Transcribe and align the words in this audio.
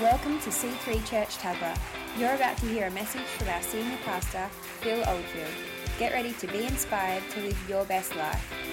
Welcome 0.00 0.40
to 0.40 0.48
C3 0.48 1.04
Church 1.04 1.36
Tuggerah. 1.36 1.78
You're 2.18 2.32
about 2.32 2.56
to 2.56 2.66
hear 2.66 2.86
a 2.86 2.90
message 2.90 3.20
from 3.20 3.50
our 3.50 3.60
senior 3.60 3.98
pastor, 4.02 4.48
Phil 4.80 5.04
Oldfield. 5.06 5.52
Get 5.98 6.14
ready 6.14 6.32
to 6.32 6.46
be 6.46 6.64
inspired 6.64 7.22
to 7.32 7.40
live 7.42 7.68
your 7.68 7.84
best 7.84 8.16
life. 8.16 8.69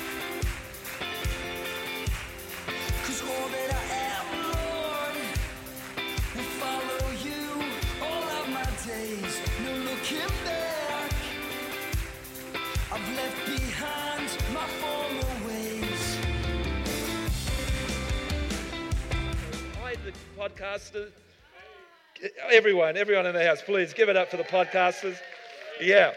Podcasters. 20.37 21.09
Everyone, 22.51 22.95
everyone 22.95 23.25
in 23.25 23.33
the 23.33 23.43
house, 23.43 23.61
please 23.63 23.91
give 23.93 24.07
it 24.07 24.15
up 24.15 24.29
for 24.29 24.37
the 24.37 24.43
podcasters. 24.43 25.17
Yeah. 25.81 26.13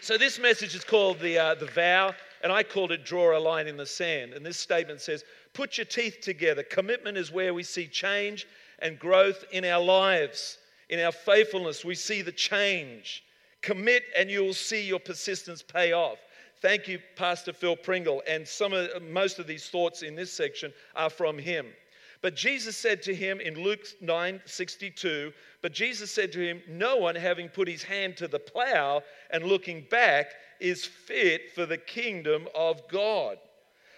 So 0.00 0.18
this 0.18 0.40
message 0.40 0.74
is 0.74 0.82
called 0.84 1.20
the 1.20 1.38
uh, 1.38 1.54
the 1.54 1.66
vow, 1.66 2.12
and 2.42 2.52
I 2.52 2.64
called 2.64 2.90
it 2.90 3.04
"Draw 3.04 3.38
a 3.38 3.40
Line 3.40 3.68
in 3.68 3.76
the 3.76 3.86
Sand." 3.86 4.32
And 4.32 4.44
this 4.44 4.58
statement 4.58 5.00
says, 5.00 5.24
"Put 5.52 5.78
your 5.78 5.84
teeth 5.84 6.18
together. 6.22 6.64
Commitment 6.64 7.16
is 7.16 7.30
where 7.30 7.54
we 7.54 7.62
see 7.62 7.86
change 7.86 8.48
and 8.80 8.98
growth 8.98 9.44
in 9.52 9.64
our 9.64 9.82
lives. 9.82 10.58
In 10.88 10.98
our 11.00 11.12
faithfulness, 11.12 11.84
we 11.84 11.94
see 11.94 12.22
the 12.22 12.32
change. 12.32 13.22
Commit, 13.62 14.02
and 14.18 14.28
you 14.28 14.42
will 14.42 14.54
see 14.54 14.84
your 14.84 15.00
persistence 15.00 15.62
pay 15.62 15.92
off." 15.92 16.18
Thank 16.62 16.88
you, 16.88 16.98
Pastor 17.14 17.52
Phil 17.52 17.76
Pringle. 17.76 18.22
And 18.26 18.46
some 18.48 18.72
of 18.72 19.02
most 19.02 19.38
of 19.38 19.46
these 19.46 19.68
thoughts 19.68 20.02
in 20.02 20.16
this 20.16 20.32
section 20.32 20.72
are 20.96 21.10
from 21.10 21.38
him. 21.38 21.66
But 22.22 22.34
Jesus 22.34 22.76
said 22.76 23.02
to 23.02 23.14
him 23.14 23.40
in 23.40 23.62
Luke 23.62 23.86
9 24.00 24.40
62, 24.44 25.32
but 25.62 25.72
Jesus 25.72 26.10
said 26.10 26.32
to 26.32 26.40
him, 26.40 26.62
No 26.68 26.96
one 26.96 27.14
having 27.14 27.48
put 27.48 27.68
his 27.68 27.82
hand 27.82 28.16
to 28.18 28.28
the 28.28 28.38
plow 28.38 29.02
and 29.30 29.44
looking 29.44 29.86
back 29.90 30.32
is 30.60 30.84
fit 30.84 31.52
for 31.54 31.66
the 31.66 31.78
kingdom 31.78 32.48
of 32.54 32.86
God. 32.88 33.38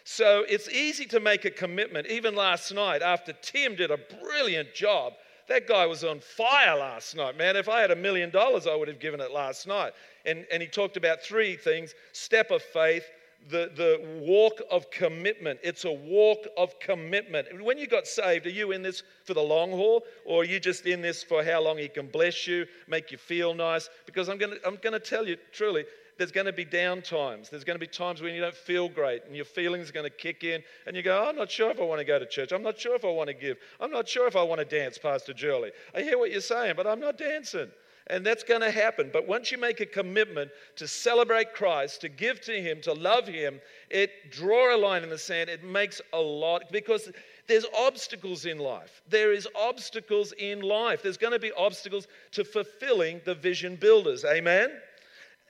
So 0.04 0.44
it's 0.48 0.70
easy 0.70 1.04
to 1.06 1.20
make 1.20 1.44
a 1.44 1.50
commitment. 1.50 2.06
Even 2.06 2.34
last 2.34 2.72
night, 2.72 3.02
after 3.02 3.34
Tim 3.34 3.76
did 3.76 3.90
a 3.90 3.98
brilliant 3.98 4.74
job, 4.74 5.12
that 5.48 5.66
guy 5.66 5.86
was 5.86 6.04
on 6.04 6.20
fire 6.20 6.76
last 6.76 7.16
night, 7.16 7.36
man. 7.36 7.56
If 7.56 7.68
I 7.68 7.80
had 7.80 7.90
a 7.90 7.96
million 7.96 8.30
dollars, 8.30 8.66
I 8.66 8.74
would 8.74 8.88
have 8.88 9.00
given 9.00 9.20
it 9.20 9.32
last 9.32 9.66
night. 9.66 9.92
And, 10.24 10.46
and 10.52 10.62
he 10.62 10.68
talked 10.68 10.96
about 10.96 11.22
three 11.22 11.56
things 11.56 11.94
step 12.12 12.50
of 12.50 12.62
faith, 12.62 13.04
the, 13.48 13.70
the 13.74 14.20
walk 14.20 14.60
of 14.70 14.90
commitment. 14.90 15.58
It's 15.62 15.84
a 15.84 15.92
walk 15.92 16.46
of 16.56 16.78
commitment. 16.80 17.48
When 17.62 17.78
you 17.78 17.86
got 17.86 18.06
saved, 18.06 18.46
are 18.46 18.50
you 18.50 18.72
in 18.72 18.82
this 18.82 19.02
for 19.24 19.34
the 19.34 19.42
long 19.42 19.70
haul 19.70 20.04
or 20.24 20.42
are 20.42 20.44
you 20.44 20.60
just 20.60 20.86
in 20.86 21.00
this 21.00 21.22
for 21.22 21.42
how 21.42 21.62
long 21.62 21.78
he 21.78 21.88
can 21.88 22.08
bless 22.08 22.46
you, 22.46 22.66
make 22.86 23.10
you 23.10 23.18
feel 23.18 23.54
nice? 23.54 23.88
Because 24.06 24.28
I'm 24.28 24.38
going 24.38 24.52
to 24.52 24.66
I'm 24.66 24.76
going 24.76 24.92
to 24.92 25.00
tell 25.00 25.26
you 25.26 25.36
truly, 25.52 25.84
there's 26.18 26.32
going 26.32 26.46
to 26.46 26.52
be 26.52 26.64
down 26.64 27.00
times. 27.00 27.48
There's 27.48 27.64
going 27.64 27.76
to 27.76 27.80
be 27.80 27.86
times 27.86 28.20
when 28.20 28.34
you 28.34 28.40
don't 28.40 28.54
feel 28.54 28.88
great 28.88 29.24
and 29.24 29.36
your 29.36 29.44
feelings 29.44 29.88
are 29.88 29.92
going 29.92 30.04
to 30.04 30.10
kick 30.10 30.44
in 30.44 30.62
and 30.86 30.96
you 30.96 31.02
go, 31.02 31.22
oh, 31.24 31.28
I'm 31.28 31.36
not 31.36 31.50
sure 31.50 31.70
if 31.70 31.80
I 31.80 31.84
want 31.84 32.00
to 32.00 32.04
go 32.04 32.18
to 32.18 32.26
church. 32.26 32.52
I'm 32.52 32.62
not 32.62 32.78
sure 32.78 32.96
if 32.96 33.04
I 33.04 33.10
want 33.10 33.28
to 33.28 33.34
give. 33.34 33.56
I'm 33.80 33.92
not 33.92 34.08
sure 34.08 34.26
if 34.26 34.36
I 34.36 34.42
want 34.42 34.58
to 34.58 34.64
dance, 34.64 34.98
Pastor 34.98 35.32
Julie. 35.32 35.70
I 35.94 36.02
hear 36.02 36.18
what 36.18 36.32
you're 36.32 36.40
saying, 36.40 36.74
but 36.76 36.86
I'm 36.86 37.00
not 37.00 37.16
dancing. 37.16 37.70
And 38.10 38.24
that's 38.24 38.42
going 38.42 38.62
to 38.62 38.70
happen. 38.70 39.10
But 39.12 39.28
once 39.28 39.52
you 39.52 39.58
make 39.58 39.80
a 39.80 39.86
commitment 39.86 40.50
to 40.76 40.88
celebrate 40.88 41.52
Christ, 41.52 42.00
to 42.00 42.08
give 42.08 42.40
to 42.42 42.52
Him, 42.52 42.80
to 42.82 42.94
love 42.94 43.26
Him, 43.26 43.60
it 43.90 44.10
draw 44.30 44.74
a 44.74 44.78
line 44.78 45.02
in 45.02 45.10
the 45.10 45.18
sand. 45.18 45.50
It 45.50 45.62
makes 45.62 46.00
a 46.12 46.20
lot 46.20 46.72
because 46.72 47.10
there's 47.48 47.66
obstacles 47.76 48.46
in 48.46 48.58
life. 48.58 49.02
There 49.08 49.32
is 49.32 49.46
obstacles 49.54 50.32
in 50.32 50.60
life. 50.60 51.02
There's 51.02 51.18
going 51.18 51.32
to 51.32 51.38
be 51.38 51.52
obstacles 51.52 52.06
to 52.32 52.44
fulfilling 52.44 53.20
the 53.24 53.34
vision 53.34 53.76
builders. 53.76 54.24
Amen. 54.24 54.70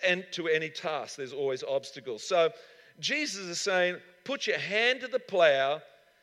And 0.06 0.25
to 0.33 0.48
any 0.48 0.70
task, 0.70 1.16
there's 1.16 1.33
always 1.33 1.62
obstacles. 1.62 2.22
So 2.22 2.50
Jesus 3.00 3.47
is 3.47 3.60
saying, 3.60 3.97
put 4.25 4.47
your 4.47 4.59
hand 4.59 5.00
to 5.00 5.09
the 5.09 5.19
plow, 5.19 5.81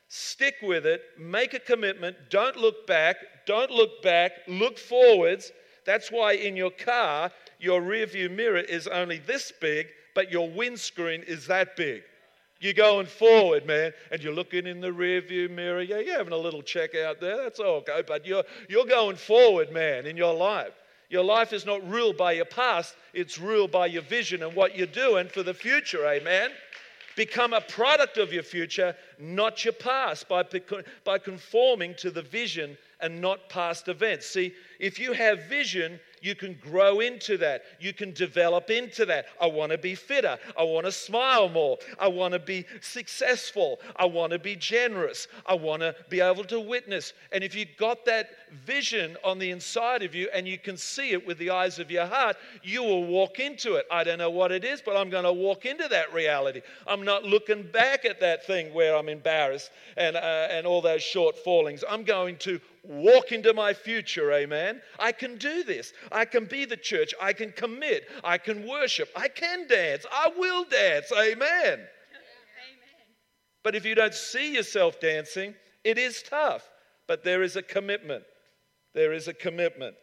stick 0.08 0.56
with 0.62 0.86
it, 0.86 1.02
make 1.20 1.54
a 1.54 1.60
commitment, 1.60 2.16
don't 2.30 2.56
look 2.56 2.88
back, 2.88 3.18
don't 3.46 3.72
look 3.72 4.02
back, 4.02 4.32
look 4.48 4.78
forwards. 4.78 5.52
That's 5.86 6.12
why 6.12 6.34
in 6.34 6.56
your 6.56 6.72
car, 6.72 7.32
your 7.60 7.82
rear 7.82 8.06
view 8.06 8.30
mirror 8.30 8.60
is 8.60 8.88
only 8.88 9.20
this 9.20 9.52
big, 9.62 9.88
but 10.14 10.32
your 10.32 10.50
windscreen 10.50 11.24
is 11.24 11.48
that 11.48 11.76
big. 11.76 12.04
You're 12.60 12.74
going 12.74 13.06
forward, 13.06 13.66
man, 13.66 13.94
and 14.12 14.24
you're 14.24 14.34
looking 14.34 14.66
in 14.66 14.80
the 14.82 14.92
rear 14.92 15.22
view 15.22 15.50
mirror. 15.50 15.82
Yeah, 15.82 16.00
you're 16.00 16.18
having 16.18 16.34
a 16.34 16.38
little 16.38 16.62
check 16.62 16.96
out 16.96 17.20
there. 17.20 17.38
That's 17.38 17.60
all 17.60 17.76
okay. 17.78 18.02
But 18.08 18.26
you're, 18.26 18.44
you're 18.70 18.86
going 18.86 19.18
forward, 19.18 19.72
man, 19.72 20.06
in 20.06 20.18
your 20.18 20.34
life. 20.34 20.74
Your 21.10 21.24
life 21.24 21.54
is 21.54 21.66
not 21.66 21.88
ruled 21.88 22.18
by 22.18 22.32
your 22.32 22.46
past, 22.46 22.96
it's 23.14 23.38
ruled 23.38 23.72
by 23.72 23.86
your 23.86 24.02
vision 24.02 24.42
and 24.42 24.56
what 24.56 24.76
you're 24.76 24.88
doing 24.88 25.28
for 25.28 25.44
the 25.44 25.54
future, 25.54 26.06
amen? 26.06 26.50
Become 27.16 27.54
a 27.54 27.62
product 27.62 28.18
of 28.18 28.34
your 28.34 28.44
future, 28.44 28.96
not 29.20 29.64
your 29.64 29.74
past, 29.74 30.28
by, 30.28 30.44
by 31.04 31.18
conforming 31.20 31.94
to 32.00 32.10
the 32.10 32.24
vision 32.24 32.78
and 33.02 33.22
not 33.22 33.50
past 33.50 33.88
events. 33.88 34.26
See, 34.26 34.54
if 34.80 35.00
you 35.00 35.14
have 35.14 35.46
vision, 35.46 36.00
you 36.22 36.34
can 36.34 36.58
grow 36.60 37.02
into 37.02 37.38
that. 37.38 37.64
You 37.80 37.94
can 37.94 38.12
develop 38.12 38.70
into 38.70 39.06
that. 39.06 39.28
I 39.40 39.46
want 39.46 39.72
to 39.72 39.78
be 39.78 39.94
fitter. 39.94 40.40
I 40.58 40.64
want 40.64 40.86
to 40.88 40.92
smile 40.92 41.50
more. 41.50 41.78
I 42.00 42.08
want 42.08 42.34
to 42.34 42.40
be 42.40 42.66
successful. 42.82 43.80
I 43.96 44.06
want 44.06 44.32
to 44.32 44.40
be 44.40 44.56
generous. 44.56 45.28
I 45.46 45.54
want 45.54 45.82
to 45.82 45.96
be 46.10 46.22
able 46.22 46.44
to 46.46 46.60
witness. 46.60 47.14
And 47.32 47.44
if 47.44 47.54
you've 47.54 47.78
got 47.78 48.06
that 48.06 48.30
vision 48.66 49.18
on 49.24 49.38
the 49.38 49.52
inside 49.52 50.02
of 50.02 50.16
you 50.16 50.30
and 50.34 50.48
you 50.48 50.58
can 50.58 50.78
see 50.78 51.12
it 51.12 51.28
with 51.28 51.38
the 51.38 51.52
eyes 51.52 51.78
of 51.78 51.92
your 51.92 52.08
heart, 52.08 52.38
you 52.64 52.82
will 52.82 53.06
walk 53.06 53.40
into 53.40 53.76
it. 53.76 53.86
I 53.92 54.04
don't 54.04 54.18
know 54.18 54.32
what 54.32 54.52
it 54.52 54.64
is, 54.64 54.82
but 54.82 54.98
I'm 54.98 55.10
going 55.12 55.26
to 55.26 55.34
walk 55.34 55.66
into 55.66 55.88
that 55.90 56.12
reality. 56.12 56.62
I'm 56.88 57.04
not 57.04 57.24
looking 57.24 57.64
back 57.72 58.04
at 58.04 58.20
that 58.22 58.48
thing 58.48 58.74
where 58.74 58.96
I'm 58.96 59.10
embarrassed 59.10 59.70
and, 59.96 60.16
uh, 60.16 60.48
and 60.50 60.66
all 60.66 60.82
those 60.82 61.04
short 61.04 61.38
fallings. 61.38 61.84
I'm 61.88 62.04
going 62.04 62.38
to 62.38 62.60
walk 62.88 63.32
into 63.32 63.54
my 63.54 63.74
future, 63.74 64.32
amen. 64.32 64.82
I 65.00 65.12
can 65.12 65.38
do 65.38 65.64
this. 65.64 65.94
I 66.12 66.26
can 66.26 66.46
be 66.46 66.66
the 66.66 66.78
church. 66.78 67.14
I 67.22 67.34
can 67.34 67.52
commit. 67.52 68.08
I 68.24 68.38
can 68.38 68.68
worship. 68.68 69.10
I 69.16 69.28
can 69.28 69.68
dance. 69.68 70.06
I 70.12 70.32
will 70.38 70.66
dance, 70.66 71.12
amen. 71.12 71.38
amen. 71.38 71.88
But 73.64 73.76
if 73.76 73.86
you 73.86 73.96
don't 73.96 74.14
see 74.14 74.54
yourself 74.54 75.00
dancing, 75.00 75.56
it 75.84 75.98
is 75.98 76.22
tough. 76.22 76.70
But 77.08 77.24
there 77.24 77.44
is 77.44 77.56
a 77.56 77.62
commitment. 77.62 78.24
There 78.94 79.14
is 79.14 79.28
a 79.28 79.34
commitment. 79.34 79.96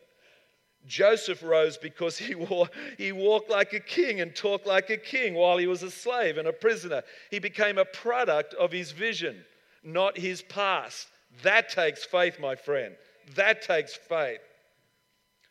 Joseph 0.86 1.42
rose 1.42 1.76
because 1.76 2.18
he, 2.18 2.34
wore, 2.34 2.68
he 2.98 3.12
walked 3.12 3.50
like 3.50 3.72
a 3.72 3.80
king 3.80 4.20
and 4.20 4.34
talked 4.34 4.66
like 4.66 4.90
a 4.90 4.96
king 4.96 5.34
while 5.34 5.58
he 5.58 5.66
was 5.66 5.82
a 5.82 5.90
slave 5.90 6.38
and 6.38 6.48
a 6.48 6.52
prisoner. 6.52 7.02
He 7.30 7.38
became 7.38 7.78
a 7.78 7.84
product 7.84 8.54
of 8.54 8.72
his 8.72 8.92
vision, 8.92 9.44
not 9.82 10.18
his 10.18 10.42
past. 10.42 11.08
That 11.42 11.68
takes 11.68 12.04
faith, 12.04 12.38
my 12.40 12.54
friend. 12.54 12.94
That 13.34 13.62
takes 13.62 13.94
faith. 13.94 14.40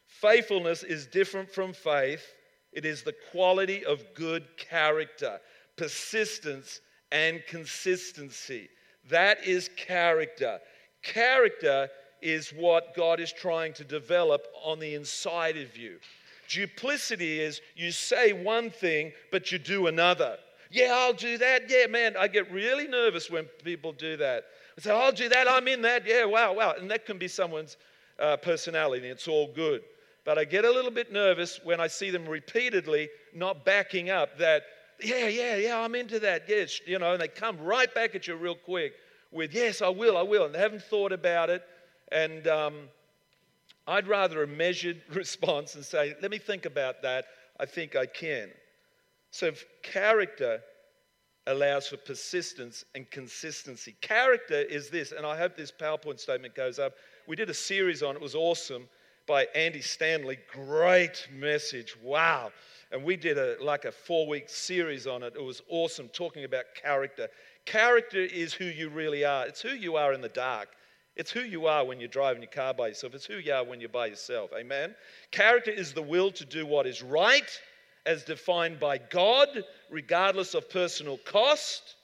Faithfulness 0.07 0.83
is 0.83 1.07
different 1.07 1.49
from 1.49 1.73
faith, 1.73 2.23
it 2.71 2.85
is 2.85 3.03
the 3.03 3.15
quality 3.31 3.83
of 3.85 4.03
good 4.13 4.45
character, 4.57 5.39
persistence, 5.77 6.79
and 7.11 7.41
consistency. 7.47 8.69
That 9.09 9.45
is 9.45 9.69
character. 9.75 10.59
Character 11.01 11.89
is 12.21 12.51
what 12.51 12.95
God 12.95 13.19
is 13.19 13.33
trying 13.33 13.73
to 13.73 13.83
develop 13.83 14.45
on 14.63 14.79
the 14.79 14.93
inside 14.93 15.57
of 15.57 15.75
you. 15.75 15.97
Duplicity 16.47 17.39
is 17.39 17.61
you 17.75 17.91
say 17.91 18.33
one 18.33 18.69
thing, 18.69 19.13
but 19.31 19.51
you 19.51 19.57
do 19.57 19.87
another. 19.87 20.37
Yeah, 20.69 20.93
I'll 20.93 21.13
do 21.13 21.37
that. 21.37 21.69
Yeah, 21.69 21.87
man, 21.87 22.15
I 22.17 22.27
get 22.27 22.51
really 22.51 22.87
nervous 22.87 23.29
when 23.29 23.45
people 23.63 23.91
do 23.91 24.17
that. 24.17 24.45
I 24.77 24.81
say, 24.81 24.91
I'll 24.91 25.11
do 25.11 25.29
that. 25.29 25.47
I'm 25.49 25.67
in 25.67 25.81
that. 25.81 26.05
Yeah, 26.05 26.25
wow, 26.25 26.53
wow. 26.53 26.75
And 26.77 26.89
that 26.91 27.05
can 27.05 27.17
be 27.17 27.27
someone's 27.27 27.77
uh, 28.19 28.37
personality, 28.37 29.03
and 29.03 29.11
it's 29.11 29.27
all 29.27 29.51
good. 29.53 29.81
But 30.23 30.37
I 30.37 30.45
get 30.45 30.65
a 30.65 30.71
little 30.71 30.91
bit 30.91 31.11
nervous 31.11 31.59
when 31.63 31.79
I 31.79 31.87
see 31.87 32.11
them 32.11 32.27
repeatedly 32.27 33.09
not 33.33 33.65
backing 33.65 34.09
up 34.09 34.37
that, 34.37 34.63
yeah, 35.01 35.27
yeah, 35.27 35.55
yeah, 35.55 35.79
I'm 35.79 35.95
into 35.95 36.19
that. 36.19 36.43
Yes, 36.47 36.79
you 36.85 36.99
know, 36.99 37.13
and 37.13 37.21
they 37.21 37.27
come 37.27 37.57
right 37.59 37.93
back 37.93 38.13
at 38.13 38.27
you 38.27 38.35
real 38.35 38.55
quick 38.55 38.93
with, 39.31 39.53
yes, 39.53 39.81
I 39.81 39.89
will, 39.89 40.17
I 40.17 40.21
will. 40.21 40.45
And 40.45 40.53
they 40.53 40.59
haven't 40.59 40.83
thought 40.83 41.11
about 41.11 41.49
it. 41.49 41.63
And 42.11 42.47
um, 42.47 42.89
I'd 43.87 44.07
rather 44.07 44.43
a 44.43 44.47
measured 44.47 45.01
response 45.13 45.75
and 45.75 45.83
say, 45.83 46.15
let 46.21 46.29
me 46.29 46.37
think 46.37 46.65
about 46.65 47.01
that. 47.01 47.25
I 47.59 47.65
think 47.65 47.95
I 47.95 48.05
can. 48.05 48.49
So, 49.31 49.47
if 49.47 49.65
character 49.81 50.61
allows 51.47 51.87
for 51.87 51.97
persistence 51.97 52.85
and 52.95 53.09
consistency. 53.09 53.95
Character 54.01 54.61
is 54.61 54.89
this, 54.89 55.11
and 55.11 55.25
I 55.25 55.37
hope 55.37 55.55
this 55.55 55.71
PowerPoint 55.71 56.19
statement 56.19 56.55
goes 56.55 56.79
up. 56.79 56.93
We 57.27 57.35
did 57.35 57.49
a 57.49 57.53
series 57.53 58.03
on 58.03 58.15
it, 58.15 58.21
was 58.21 58.35
awesome 58.35 58.87
by 59.27 59.47
Andy 59.55 59.81
Stanley. 59.81 60.37
Great 60.51 61.27
message. 61.33 61.95
Wow. 62.01 62.51
And 62.91 63.03
we 63.03 63.15
did 63.15 63.37
a 63.37 63.55
like 63.61 63.85
a 63.85 63.91
four 63.91 64.27
week 64.27 64.49
series 64.49 65.07
on 65.07 65.23
it. 65.23 65.33
It 65.35 65.43
was 65.43 65.61
awesome 65.69 66.09
talking 66.09 66.43
about 66.43 66.65
character. 66.75 67.29
Character 67.65 68.19
is 68.19 68.53
who 68.53 68.65
you 68.65 68.89
really 68.89 69.23
are. 69.23 69.47
It's 69.47 69.61
who 69.61 69.69
you 69.69 69.95
are 69.95 70.13
in 70.13 70.21
the 70.21 70.29
dark. 70.29 70.69
It's 71.15 71.31
who 71.31 71.41
you 71.41 71.67
are 71.67 71.85
when 71.85 71.99
you're 71.99 72.09
driving 72.09 72.41
your 72.41 72.51
car 72.51 72.73
by 72.73 72.87
yourself. 72.89 73.13
It's 73.13 73.25
who 73.25 73.35
you 73.35 73.53
are 73.53 73.63
when 73.63 73.79
you're 73.79 73.89
by 73.89 74.07
yourself. 74.07 74.51
Amen. 74.57 74.95
Character 75.31 75.71
is 75.71 75.93
the 75.93 76.01
will 76.01 76.31
to 76.31 76.45
do 76.45 76.65
what 76.65 76.87
is 76.87 77.03
right 77.03 77.59
as 78.05 78.23
defined 78.23 78.79
by 78.79 78.97
God, 78.97 79.47
regardless 79.89 80.53
of 80.53 80.69
personal 80.69 81.17
cost. 81.17 81.95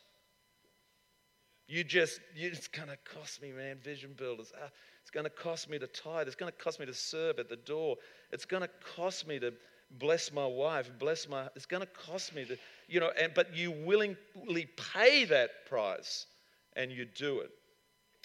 You 1.67 1.83
just, 1.83 2.19
you, 2.35 2.47
it's 2.47 2.67
going 2.67 2.89
to 2.89 2.97
cost 3.13 3.41
me, 3.41 3.51
man, 3.51 3.77
vision 3.83 4.13
builders. 4.17 4.51
Ah, 4.61 4.69
it's 5.01 5.11
going 5.11 5.25
to 5.25 5.29
cost 5.29 5.69
me 5.69 5.79
to 5.79 5.88
tithe. 5.88 6.27
It's 6.27 6.35
going 6.35 6.51
to 6.51 6.57
cost 6.57 6.79
me 6.79 6.85
to 6.85 6.94
serve 6.94 7.39
at 7.39 7.49
the 7.49 7.55
door. 7.55 7.95
It's 8.31 8.45
going 8.45 8.63
to 8.63 8.69
cost 8.95 9.27
me 9.27 9.39
to 9.39 9.53
bless 9.99 10.31
my 10.31 10.45
wife, 10.45 10.91
bless 10.99 11.27
my, 11.29 11.47
it's 11.55 11.65
going 11.65 11.81
to 11.81 11.88
cost 11.88 12.35
me 12.35 12.45
to, 12.45 12.57
you 12.88 12.99
know, 12.99 13.11
and, 13.19 13.33
but 13.33 13.55
you 13.55 13.71
willingly 13.71 14.67
pay 14.94 15.25
that 15.25 15.65
price 15.69 16.25
and 16.75 16.91
you 16.91 17.05
do 17.05 17.39
it. 17.39 17.49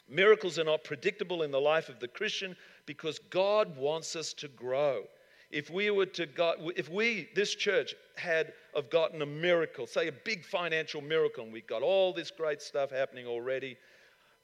Miracles 0.08 0.58
are 0.58 0.64
not 0.64 0.84
predictable 0.84 1.42
in 1.42 1.50
the 1.50 1.60
life 1.60 1.88
of 1.88 2.00
the 2.00 2.08
Christian 2.08 2.56
because 2.86 3.18
God 3.30 3.76
wants 3.76 4.16
us 4.16 4.32
to 4.34 4.48
grow. 4.48 5.04
If 5.52 5.70
we 5.70 5.90
were 5.90 6.06
to 6.06 6.26
got, 6.26 6.56
if 6.76 6.88
we, 6.88 7.28
this 7.34 7.54
church, 7.54 7.94
had 8.16 8.52
have 8.74 8.90
gotten 8.90 9.20
a 9.20 9.26
miracle, 9.26 9.86
say 9.86 10.08
a 10.08 10.12
big 10.12 10.44
financial 10.44 11.02
miracle, 11.02 11.44
and 11.44 11.52
we've 11.52 11.66
got 11.66 11.82
all 11.82 12.12
this 12.12 12.30
great 12.30 12.62
stuff 12.62 12.90
happening 12.90 13.26
already, 13.26 13.76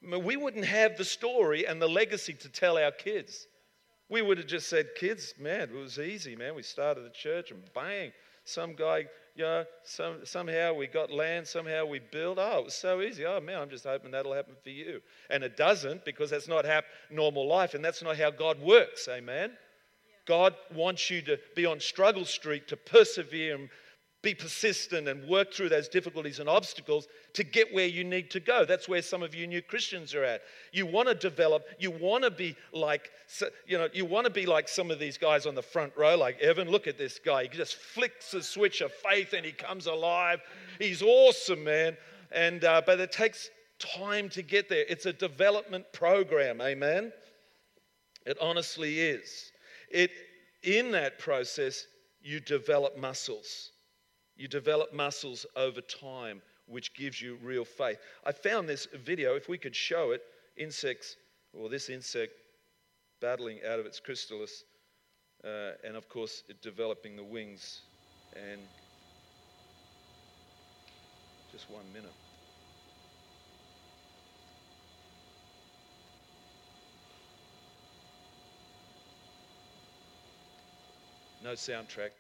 we 0.02 0.36
wouldn't 0.36 0.66
have 0.66 0.96
the 0.96 1.04
story 1.04 1.66
and 1.66 1.80
the 1.80 1.88
legacy 1.88 2.34
to 2.34 2.48
tell 2.48 2.76
our 2.78 2.92
kids. 2.92 3.46
We 4.10 4.22
would 4.22 4.38
have 4.38 4.46
just 4.46 4.68
said, 4.68 4.90
kids, 4.96 5.34
man, 5.38 5.62
it 5.62 5.74
was 5.74 5.98
easy, 5.98 6.36
man. 6.36 6.54
We 6.54 6.62
started 6.62 7.04
the 7.04 7.10
church 7.10 7.50
and 7.50 7.62
bang, 7.74 8.12
some 8.44 8.74
guy, 8.74 9.06
you 9.34 9.44
know, 9.44 9.64
some, 9.84 10.24
somehow 10.24 10.74
we 10.74 10.86
got 10.86 11.10
land, 11.10 11.46
somehow 11.46 11.84
we 11.84 11.98
built. 11.98 12.38
Oh, 12.38 12.58
it 12.58 12.64
was 12.66 12.74
so 12.74 13.00
easy. 13.02 13.26
Oh, 13.26 13.40
man, 13.40 13.60
I'm 13.60 13.70
just 13.70 13.84
hoping 13.84 14.10
that'll 14.10 14.34
happen 14.34 14.54
for 14.62 14.70
you. 14.70 15.00
And 15.30 15.42
it 15.42 15.56
doesn't 15.56 16.04
because 16.04 16.30
that's 16.30 16.48
not 16.48 16.64
how 16.64 16.82
normal 17.10 17.46
life, 17.46 17.74
and 17.74 17.84
that's 17.84 18.02
not 18.02 18.16
how 18.16 18.30
God 18.30 18.60
works. 18.60 19.08
Amen. 19.08 19.52
God 20.28 20.54
wants 20.74 21.08
you 21.08 21.22
to 21.22 21.40
be 21.56 21.64
on 21.64 21.80
struggle 21.80 22.26
street 22.26 22.68
to 22.68 22.76
persevere 22.76 23.54
and 23.56 23.70
be 24.20 24.34
persistent 24.34 25.08
and 25.08 25.26
work 25.26 25.54
through 25.54 25.70
those 25.70 25.88
difficulties 25.88 26.38
and 26.38 26.48
obstacles 26.48 27.06
to 27.32 27.44
get 27.44 27.72
where 27.72 27.86
you 27.86 28.04
need 28.04 28.30
to 28.32 28.40
go. 28.40 28.66
That's 28.66 28.88
where 28.88 29.00
some 29.00 29.22
of 29.22 29.34
you 29.34 29.46
new 29.46 29.62
Christians 29.62 30.14
are 30.14 30.24
at. 30.24 30.42
You 30.72 30.84
want 30.84 31.08
to 31.08 31.14
develop, 31.14 31.64
you 31.78 31.90
want 31.90 32.24
to 32.24 32.30
be 32.30 32.56
like, 32.72 33.10
you 33.66 33.78
know, 33.78 33.88
you 33.94 34.04
want 34.04 34.26
to 34.26 34.32
be 34.32 34.44
like 34.44 34.68
some 34.68 34.90
of 34.90 34.98
these 34.98 35.16
guys 35.16 35.46
on 35.46 35.54
the 35.54 35.62
front 35.62 35.92
row, 35.96 36.16
like 36.16 36.38
Evan. 36.40 36.68
Look 36.68 36.86
at 36.86 36.98
this 36.98 37.18
guy. 37.24 37.44
He 37.44 37.48
just 37.48 37.76
flicks 37.76 38.32
the 38.32 38.42
switch 38.42 38.82
of 38.82 38.92
faith 38.92 39.32
and 39.32 39.46
he 39.46 39.52
comes 39.52 39.86
alive. 39.86 40.40
He's 40.78 41.00
awesome, 41.00 41.64
man. 41.64 41.96
And 42.32 42.64
uh, 42.64 42.82
but 42.84 43.00
it 43.00 43.12
takes 43.12 43.48
time 43.78 44.28
to 44.30 44.42
get 44.42 44.68
there. 44.68 44.84
It's 44.88 45.06
a 45.06 45.12
development 45.12 45.86
program, 45.92 46.60
amen. 46.60 47.12
It 48.26 48.36
honestly 48.42 49.00
is. 49.00 49.52
It 49.90 50.10
in 50.62 50.90
that 50.92 51.18
process 51.18 51.86
you 52.20 52.40
develop 52.40 52.96
muscles. 52.96 53.70
You 54.36 54.48
develop 54.48 54.92
muscles 54.92 55.46
over 55.56 55.80
time, 55.80 56.42
which 56.66 56.94
gives 56.94 57.20
you 57.20 57.38
real 57.42 57.64
faith. 57.64 57.98
I 58.24 58.32
found 58.32 58.68
this 58.68 58.86
video, 59.04 59.34
if 59.34 59.48
we 59.48 59.58
could 59.58 59.74
show 59.74 60.12
it, 60.12 60.22
insects, 60.56 61.16
or 61.52 61.68
this 61.68 61.88
insect 61.88 62.32
battling 63.20 63.60
out 63.68 63.80
of 63.80 63.86
its 63.86 63.98
chrysalis, 63.98 64.64
uh, 65.44 65.72
and 65.84 65.96
of 65.96 66.08
course, 66.08 66.44
it 66.48 66.60
developing 66.62 67.16
the 67.16 67.24
wings. 67.24 67.82
And 68.34 68.60
just 71.52 71.70
one 71.70 71.84
minute. 71.92 72.12
No 81.48 81.54
soundtrack. 81.54 82.10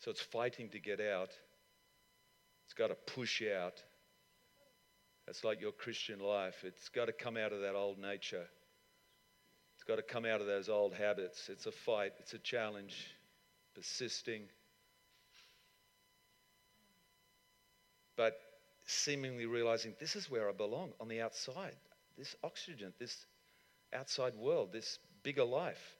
So 0.00 0.10
it's 0.10 0.20
fighting 0.20 0.68
to 0.70 0.80
get 0.80 1.00
out. 1.00 1.28
It's 2.64 2.74
got 2.76 2.88
to 2.88 2.96
push 3.14 3.40
out. 3.40 3.80
It's 5.28 5.44
like 5.44 5.60
your 5.60 5.70
Christian 5.70 6.18
life. 6.18 6.56
It's 6.64 6.88
got 6.88 7.04
to 7.04 7.12
come 7.12 7.36
out 7.36 7.52
of 7.52 7.60
that 7.60 7.76
old 7.76 8.00
nature. 8.00 8.46
It's 9.76 9.84
got 9.86 9.94
to 9.94 10.02
come 10.02 10.24
out 10.24 10.40
of 10.40 10.48
those 10.48 10.68
old 10.68 10.92
habits. 10.92 11.48
It's 11.48 11.66
a 11.66 11.72
fight, 11.72 12.14
it's 12.18 12.34
a 12.34 12.40
challenge, 12.40 12.96
persisting. 13.76 14.42
But 18.16 18.36
seemingly 18.86 19.46
realizing 19.46 19.94
this 19.98 20.16
is 20.16 20.30
where 20.30 20.48
I 20.48 20.52
belong 20.52 20.92
on 21.00 21.08
the 21.08 21.20
outside. 21.20 21.76
This 22.16 22.34
oxygen, 22.42 22.92
this 22.98 23.26
outside 23.92 24.34
world, 24.36 24.72
this 24.72 24.98
bigger 25.22 25.44
life. 25.44 25.96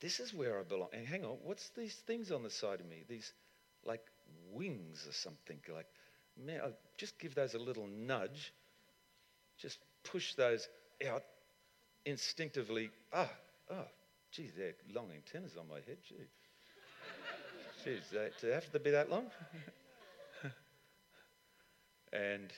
This 0.00 0.20
is 0.20 0.34
where 0.34 0.58
I 0.58 0.62
belong. 0.62 0.88
And 0.92 1.06
hang 1.06 1.24
on, 1.24 1.38
what's 1.42 1.70
these 1.70 1.94
things 1.94 2.30
on 2.30 2.42
the 2.42 2.50
side 2.50 2.80
of 2.80 2.86
me? 2.86 3.04
These 3.08 3.32
like 3.84 4.02
wings 4.52 5.06
or 5.08 5.12
something. 5.12 5.58
Like, 5.72 5.86
man, 6.36 6.60
I'll 6.62 6.76
just 6.98 7.18
give 7.18 7.34
those 7.34 7.54
a 7.54 7.58
little 7.58 7.86
nudge. 7.86 8.52
Just 9.58 9.78
push 10.04 10.34
those 10.34 10.68
out 11.08 11.22
instinctively. 12.04 12.90
Ah, 13.12 13.30
oh, 13.70 13.86
gee, 14.32 14.50
they're 14.56 14.74
long 14.94 15.10
antennas 15.14 15.56
on 15.58 15.68
my 15.68 15.76
head. 15.76 15.98
Gee. 16.08 16.14
Geez, 17.84 18.02
they, 18.12 18.28
do 18.40 18.48
they 18.48 18.54
have 18.54 18.70
to 18.70 18.78
be 18.78 18.90
that 18.90 19.10
long? 19.10 19.26
and 22.12 22.52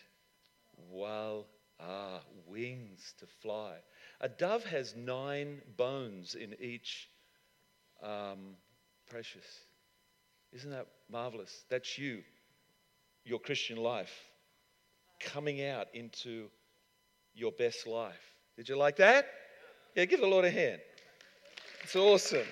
while 0.90 1.46
ah, 1.80 2.20
wings 2.46 3.14
to 3.18 3.26
fly. 3.26 3.76
A 4.20 4.28
dove 4.28 4.64
has 4.64 4.94
nine 4.96 5.60
bones 5.76 6.34
in 6.34 6.54
each 6.60 7.08
um, 8.02 8.56
precious. 9.08 9.46
Isn't 10.52 10.70
that 10.70 10.86
marvelous? 11.10 11.64
That's 11.68 11.98
you, 11.98 12.22
your 13.24 13.40
Christian 13.40 13.76
life, 13.76 14.12
coming 15.20 15.64
out 15.64 15.88
into 15.94 16.48
your 17.34 17.52
best 17.52 17.86
life. 17.86 18.34
Did 18.56 18.68
you 18.68 18.76
like 18.76 18.96
that? 18.96 19.26
Yeah, 19.96 20.04
give 20.04 20.20
the 20.20 20.26
Lord 20.26 20.44
a 20.44 20.50
hand. 20.50 20.80
It's 21.82 21.96
awesome. 21.96 22.46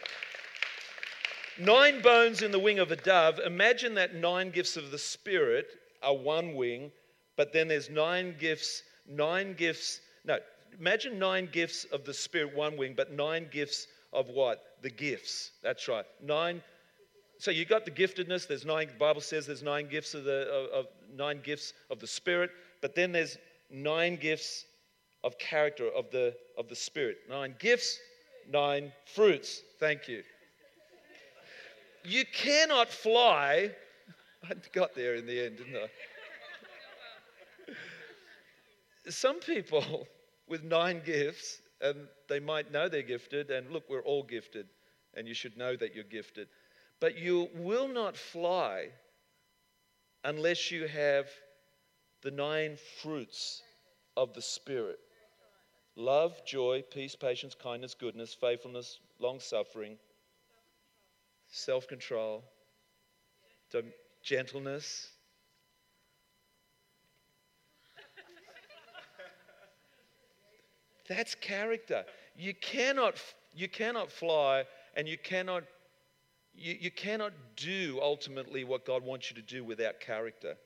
Nine 1.59 2.03
bones 2.03 2.43
in 2.43 2.51
the 2.51 2.59
wing 2.59 2.79
of 2.79 2.91
a 2.91 2.97
dove. 2.97 3.39
Imagine 3.39 3.95
that 3.95 4.15
nine 4.15 4.51
gifts 4.51 4.77
of 4.77 4.91
the 4.91 4.99
Spirit 4.99 5.67
are 6.03 6.15
one 6.15 6.55
wing, 6.55 6.91
but 7.37 7.53
then 7.53 7.69
there's 7.69 7.91
nine 7.91 8.35
gifts, 8.39 8.83
nine 9.09 9.55
gifts. 9.55 10.01
No, 10.25 10.39
imagine 10.79 11.19
nine 11.19 11.49
gifts 11.51 11.85
of 11.85 12.05
the 12.05 12.15
Spirit, 12.15 12.55
one 12.55 12.77
wing, 12.77 12.95
but 12.97 13.13
nine 13.13 13.49
gifts 13.51 13.87
of 14.13 14.29
what? 14.29 14.63
The 14.83 14.91
gifts. 14.91 15.53
That's 15.63 15.89
right. 15.89 16.05
Nine. 16.23 16.63
So 17.39 17.51
you 17.51 17.65
got 17.65 17.85
the 17.85 17.91
giftedness. 17.91 18.47
There's 18.47 18.65
nine. 18.65 18.89
The 18.89 18.95
Bible 18.95 19.21
says 19.21 19.47
there's 19.47 19.63
nine 19.63 19.89
gifts 19.89 20.15
of 20.15 20.25
the 20.25 20.49
of, 20.49 20.71
of 20.71 20.87
nine 21.15 21.41
gifts 21.43 21.73
of 21.91 21.99
the 21.99 22.07
Spirit, 22.07 22.51
but 22.81 22.95
then 22.95 23.13
there's 23.13 23.39
nine 23.71 24.17
gifts 24.17 24.67
of 25.25 25.39
character 25.39 25.89
of 25.89 26.11
the 26.11 26.35
of 26.59 26.69
the 26.69 26.77
Spirit. 26.77 27.19
Nine 27.29 27.55
gifts, 27.59 27.99
nine 28.51 28.93
fruits. 29.15 29.63
Thank 29.81 30.09
you. 30.09 30.23
You 32.05 32.25
cannot 32.33 32.89
fly. 32.89 33.71
I 34.51 34.55
got 34.73 34.95
there 34.95 35.15
in 35.15 35.27
the 35.27 35.45
end, 35.45 35.59
didn't 35.59 35.77
I? 35.77 35.89
Some 39.11 39.41
people 39.41 40.07
with 40.49 40.63
nine 40.63 41.03
gifts 41.05 41.63
and 41.83 42.07
they 42.29 42.41
might 42.41 42.73
know 42.73 42.89
they're 42.89 43.03
gifted. 43.03 43.51
And 43.51 43.71
look, 43.71 43.91
we're 43.91 44.03
all 44.03 44.23
gifted, 44.23 44.67
and 45.15 45.27
you 45.27 45.35
should 45.35 45.59
know 45.59 45.77
that 45.77 45.95
you're 45.95 46.05
gifted. 46.05 46.49
But 47.01 47.19
you 47.19 47.49
will 47.57 47.89
not 47.89 48.17
fly 48.17 48.89
unless 50.25 50.71
you 50.71 50.87
have 50.87 51.27
the 52.23 52.31
nine 52.31 52.79
fruits 53.03 53.63
of 54.17 54.33
the 54.33 54.43
Spirit 54.43 55.01
love, 55.95 56.41
joy, 56.47 56.83
peace, 56.91 57.15
patience, 57.15 57.55
kindness, 57.55 57.95
goodness, 57.95 58.33
faithfulness, 58.33 59.01
long 59.19 59.41
suffering, 59.41 59.99
self 61.49 61.87
control, 61.87 62.45
gentleness. 64.23 65.09
That's 71.09 71.35
character. 71.35 72.05
You 72.37 72.55
cannot, 72.55 73.17
you 73.55 73.69
cannot 73.69 74.11
fly 74.11 74.65
and 74.97 75.09
you 75.09 75.19
cannot, 75.19 75.65
you, 76.55 76.77
you 76.81 76.91
cannot 76.91 77.33
do 77.57 77.99
ultimately 78.01 78.65
what 78.65 78.87
God 78.87 79.05
wants 79.05 79.31
you 79.31 79.37
to 79.37 79.43
do 79.43 79.65
without 79.65 80.01
character. 80.01 80.57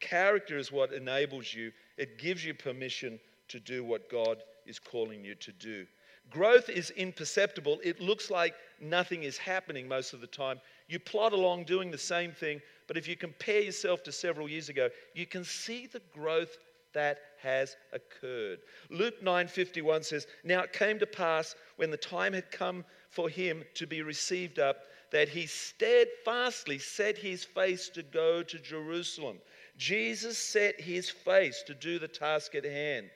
Character 0.00 0.58
is 0.58 0.70
what 0.70 0.92
enables 0.92 1.54
you, 1.54 1.72
it 1.96 2.18
gives 2.18 2.44
you 2.44 2.52
permission 2.52 3.18
to 3.48 3.60
do 3.60 3.84
what 3.84 4.10
God 4.10 4.42
is 4.66 4.78
calling 4.78 5.24
you 5.24 5.34
to 5.36 5.52
do. 5.52 5.86
Growth 6.30 6.68
is 6.68 6.90
imperceptible. 6.90 7.80
It 7.82 8.00
looks 8.00 8.30
like 8.30 8.54
nothing 8.80 9.22
is 9.22 9.38
happening 9.38 9.88
most 9.88 10.12
of 10.12 10.20
the 10.20 10.26
time. 10.26 10.60
You 10.88 10.98
plod 10.98 11.32
along 11.32 11.64
doing 11.64 11.90
the 11.90 11.98
same 11.98 12.32
thing, 12.32 12.60
But 12.86 12.96
if 12.96 13.08
you 13.08 13.16
compare 13.16 13.60
yourself 13.60 14.02
to 14.04 14.12
several 14.12 14.48
years 14.48 14.68
ago, 14.68 14.90
you 15.14 15.26
can 15.26 15.44
see 15.44 15.86
the 15.86 16.02
growth 16.12 16.56
that 16.92 17.18
has 17.40 17.76
occurred. 17.92 18.60
Luke 18.88 19.22
9:51 19.22 20.02
says, 20.02 20.26
"Now 20.44 20.62
it 20.62 20.72
came 20.72 20.98
to 20.98 21.06
pass 21.06 21.54
when 21.76 21.90
the 21.90 21.96
time 21.96 22.32
had 22.32 22.50
come 22.50 22.84
for 23.10 23.28
him 23.28 23.66
to 23.74 23.86
be 23.86 24.02
received 24.02 24.58
up 24.58 24.86
that 25.10 25.28
he 25.28 25.46
steadfastly 25.46 26.78
set 26.78 27.18
his 27.18 27.44
face 27.44 27.88
to 27.90 28.02
go 28.02 28.42
to 28.42 28.58
Jerusalem." 28.58 29.42
Jesus 29.76 30.38
set 30.38 30.80
his 30.80 31.10
face 31.10 31.62
to 31.64 31.74
do 31.74 31.98
the 31.98 32.08
task 32.08 32.54
at 32.54 32.64
hand. 32.64 33.10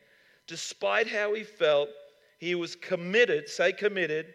Despite 0.46 1.06
how 1.06 1.32
he 1.32 1.44
felt, 1.44 1.90
he 2.40 2.54
was 2.54 2.74
committed, 2.74 3.48
say 3.48 3.72
committed. 3.72 4.34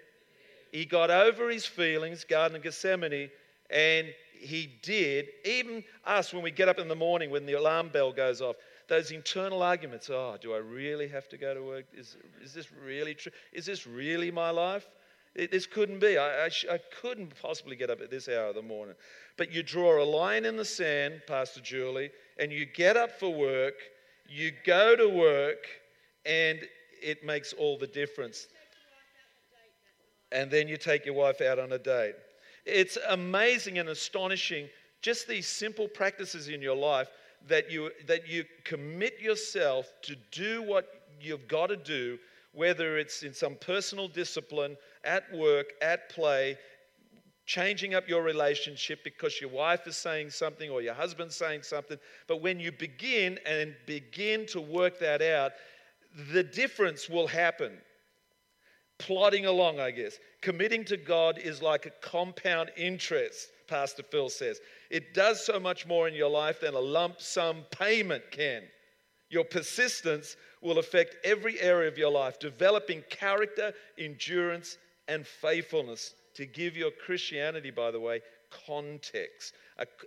He 0.72 0.86
got 0.86 1.10
over 1.10 1.50
his 1.50 1.66
feelings, 1.66 2.24
Garden 2.24 2.56
of 2.56 2.64
Gethsemane, 2.64 3.30
and 3.70 4.14
he 4.40 4.70
did. 4.84 5.28
Even 5.44 5.84
us, 6.06 6.32
when 6.32 6.44
we 6.44 6.52
get 6.52 6.70
up 6.70 6.78
in 6.78 6.88
the 6.88 6.96
morning, 6.96 7.32
when 7.32 7.48
the 7.48 7.54
alarm 7.54 7.90
bell 7.90 8.14
goes 8.14 8.42
off, 8.42 8.58
those 8.88 9.10
internal 9.10 9.64
arguments 9.64 10.12
oh, 10.12 10.38
do 10.40 10.54
I 10.54 10.58
really 10.58 11.08
have 11.08 11.28
to 11.30 11.38
go 11.38 11.56
to 11.56 11.64
work? 11.64 11.86
Is, 11.94 12.16
is 12.44 12.54
this 12.54 12.72
really 12.72 13.16
true? 13.16 13.32
Is 13.52 13.66
this 13.66 13.88
really 13.88 14.30
my 14.30 14.52
life? 14.52 14.88
It, 15.34 15.50
this 15.52 15.66
couldn't 15.66 16.00
be. 16.00 16.20
I, 16.20 16.46
I, 16.46 16.50
sh- 16.50 16.68
I 16.72 16.80
couldn't 17.02 17.34
possibly 17.42 17.76
get 17.76 17.90
up 17.90 18.02
at 18.02 18.12
this 18.12 18.30
hour 18.30 18.50
of 18.50 18.56
the 18.56 18.62
morning. 18.62 18.96
But 19.38 19.52
you 19.52 19.64
draw 19.64 20.02
a 20.02 20.06
line 20.06 20.46
in 20.46 20.56
the 20.56 20.64
sand, 20.64 21.24
Pastor 21.28 21.60
Julie, 21.60 22.12
and 22.38 22.52
you 22.52 22.68
get 22.68 22.96
up 22.96 23.20
for 23.20 23.34
work, 23.34 23.74
you 24.30 24.52
go 24.64 24.96
to 24.96 25.10
work, 25.10 25.66
and 26.26 26.60
it 27.02 27.24
makes 27.26 27.54
all 27.54 27.78
the 27.78 27.88
difference. 27.88 28.48
And 30.32 30.50
then 30.52 30.68
you 30.68 30.78
take 30.78 31.06
your 31.06 31.16
wife 31.16 31.42
out 31.42 31.60
on 31.60 31.72
a 31.72 31.78
date. 31.78 32.16
It's 32.66 32.98
amazing 33.10 33.78
and 33.78 33.90
astonishing, 33.90 34.68
just 35.02 35.28
these 35.28 35.48
simple 35.48 35.88
practices 35.88 36.48
in 36.48 36.62
your 36.62 36.76
life 36.76 37.10
that 37.48 37.70
you, 37.72 37.92
that 38.08 38.28
you 38.28 38.44
commit 38.64 39.20
yourself 39.20 39.92
to 40.04 40.16
do 40.32 40.64
what 40.64 40.88
you've 41.22 41.48
got 41.48 41.68
to 41.68 41.78
do, 41.78 42.18
whether 42.54 42.98
it's 42.98 43.24
in 43.24 43.34
some 43.34 43.56
personal 43.56 44.08
discipline, 44.08 44.76
at 45.04 45.32
work, 45.34 45.68
at 45.82 46.10
play, 46.10 46.58
changing 47.46 47.94
up 47.94 48.10
your 48.10 48.24
relationship 48.24 49.04
because 49.04 49.40
your 49.40 49.52
wife 49.52 49.86
is 49.86 49.96
saying 49.96 50.32
something 50.32 50.72
or 50.72 50.82
your 50.82 50.96
husband's 50.96 51.36
saying 51.36 51.62
something. 51.62 51.98
But 52.28 52.42
when 52.42 52.60
you 52.60 52.72
begin 52.72 53.40
and 53.46 53.76
begin 53.86 54.48
to 54.48 54.62
work 54.62 55.00
that 55.00 55.22
out, 55.22 55.52
the 56.16 56.44
difference 56.44 57.10
will 57.10 57.28
happen. 57.28 57.74
Plodding 58.98 59.46
along, 59.46 59.80
I 59.80 59.92
guess. 59.92 60.18
Committing 60.42 60.86
to 60.86 60.98
God 60.98 61.38
is 61.38 61.62
like 61.62 61.86
a 61.86 62.08
compound 62.08 62.72
interest, 62.78 63.50
Pastor 63.68 64.04
Phil 64.04 64.30
says. 64.30 64.62
It 64.90 65.14
does 65.14 65.46
so 65.46 65.60
much 65.60 65.86
more 65.86 66.08
in 66.08 66.14
your 66.14 66.30
life 66.30 66.62
than 66.62 66.76
a 66.76 66.80
lump 66.80 67.20
sum 67.20 67.66
payment 67.72 68.24
can. 68.32 68.64
Your 69.30 69.44
persistence 69.44 70.38
will 70.62 70.78
affect 70.80 71.18
every 71.26 71.60
area 71.60 71.90
of 71.90 71.98
your 71.98 72.12
life, 72.12 72.40
developing 72.40 73.04
character, 73.10 73.74
endurance, 73.98 74.78
and 75.08 75.28
faithfulness. 75.28 76.14
To 76.36 76.46
give 76.46 76.78
your 76.78 76.92
Christianity, 76.92 77.72
by 77.72 77.92
the 77.92 78.00
way, 78.00 78.22
context 78.68 79.54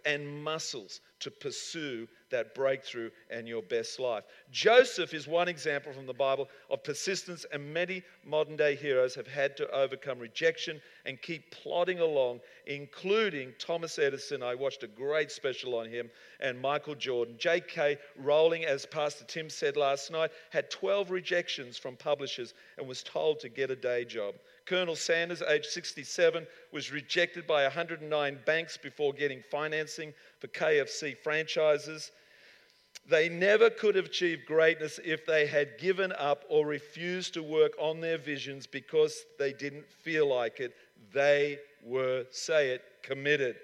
and 0.07 0.43
muscles 0.43 1.01
to 1.21 1.31
pursue 1.31 2.07
that 2.31 2.55
breakthrough 2.55 3.11
and 3.31 3.49
your 3.49 3.63
best 3.63 3.99
life. 3.99 4.25
Joseph 4.51 5.15
is 5.15 5.27
one 5.27 5.49
example 5.49 5.93
from 5.93 6.07
the 6.07 6.13
Bible 6.13 6.49
of 6.71 6.83
persistence, 6.83 7.47
and 7.53 7.73
many 7.73 8.03
modern 8.25 8.57
day 8.57 8.75
heroes 8.75 9.15
have 9.15 9.27
had 9.27 9.57
to 9.57 9.71
overcome 9.71 10.19
rejection 10.19 10.81
and 11.07 11.21
keep 11.21 11.51
plodding 11.51 12.01
along, 12.01 12.41
including 12.67 13.53
Thomas 13.59 13.99
Edison. 13.99 14.43
I 14.43 14.55
watched 14.55 14.83
a 14.83 14.89
great 14.89 15.31
special 15.31 15.75
on 15.77 15.89
him, 15.89 16.11
and 16.41 16.61
Michael 16.61 16.95
Jordan. 16.95 17.37
J.K. 17.39 17.99
Rowling, 18.17 18.65
as 18.65 18.87
Pastor 18.87 19.25
Tim 19.25 19.51
said 19.51 19.77
last 19.77 20.11
night, 20.11 20.31
had 20.51 20.71
12 20.71 21.11
rejections 21.11 21.79
from 21.79 21.97
publishers 21.97 22.55
and 22.77 22.87
was 22.87 23.03
told 23.03 23.41
to 23.41 23.49
get 23.49 23.71
a 23.71 23.77
day 23.77 24.05
job. 24.05 24.35
Colonel 24.69 24.97
Sanders, 24.97 25.43
age 25.43 25.65
67, 25.65 26.47
was 26.73 26.93
rejected 26.93 27.47
by 27.47 27.63
109 27.63 28.39
banks 28.45 28.77
before 28.77 29.15
getting 29.15 29.43
financing 29.51 30.13
for 30.41 30.49
KFC 30.49 31.17
franchises. 31.17 32.11
They 33.09 33.31
never 33.31 33.71
could 33.71 33.95
have 33.95 34.07
achieved 34.07 34.45
greatness 34.45 35.01
if 35.03 35.25
they 35.25 35.47
had 35.47 35.79
given 35.79 36.13
up 36.19 36.45
or 36.51 36.67
refused 36.67 37.33
to 37.35 37.43
work 37.43 37.73
on 37.81 38.01
their 38.01 38.19
visions 38.19 38.67
because 38.67 39.25
they 39.39 39.55
didn't 39.55 39.89
feel 39.91 40.29
like 40.29 40.61
it. 40.61 40.75
They 41.15 41.59
were, 41.83 42.27
say 42.31 42.71
it, 42.71 42.83
committed. 43.03 43.57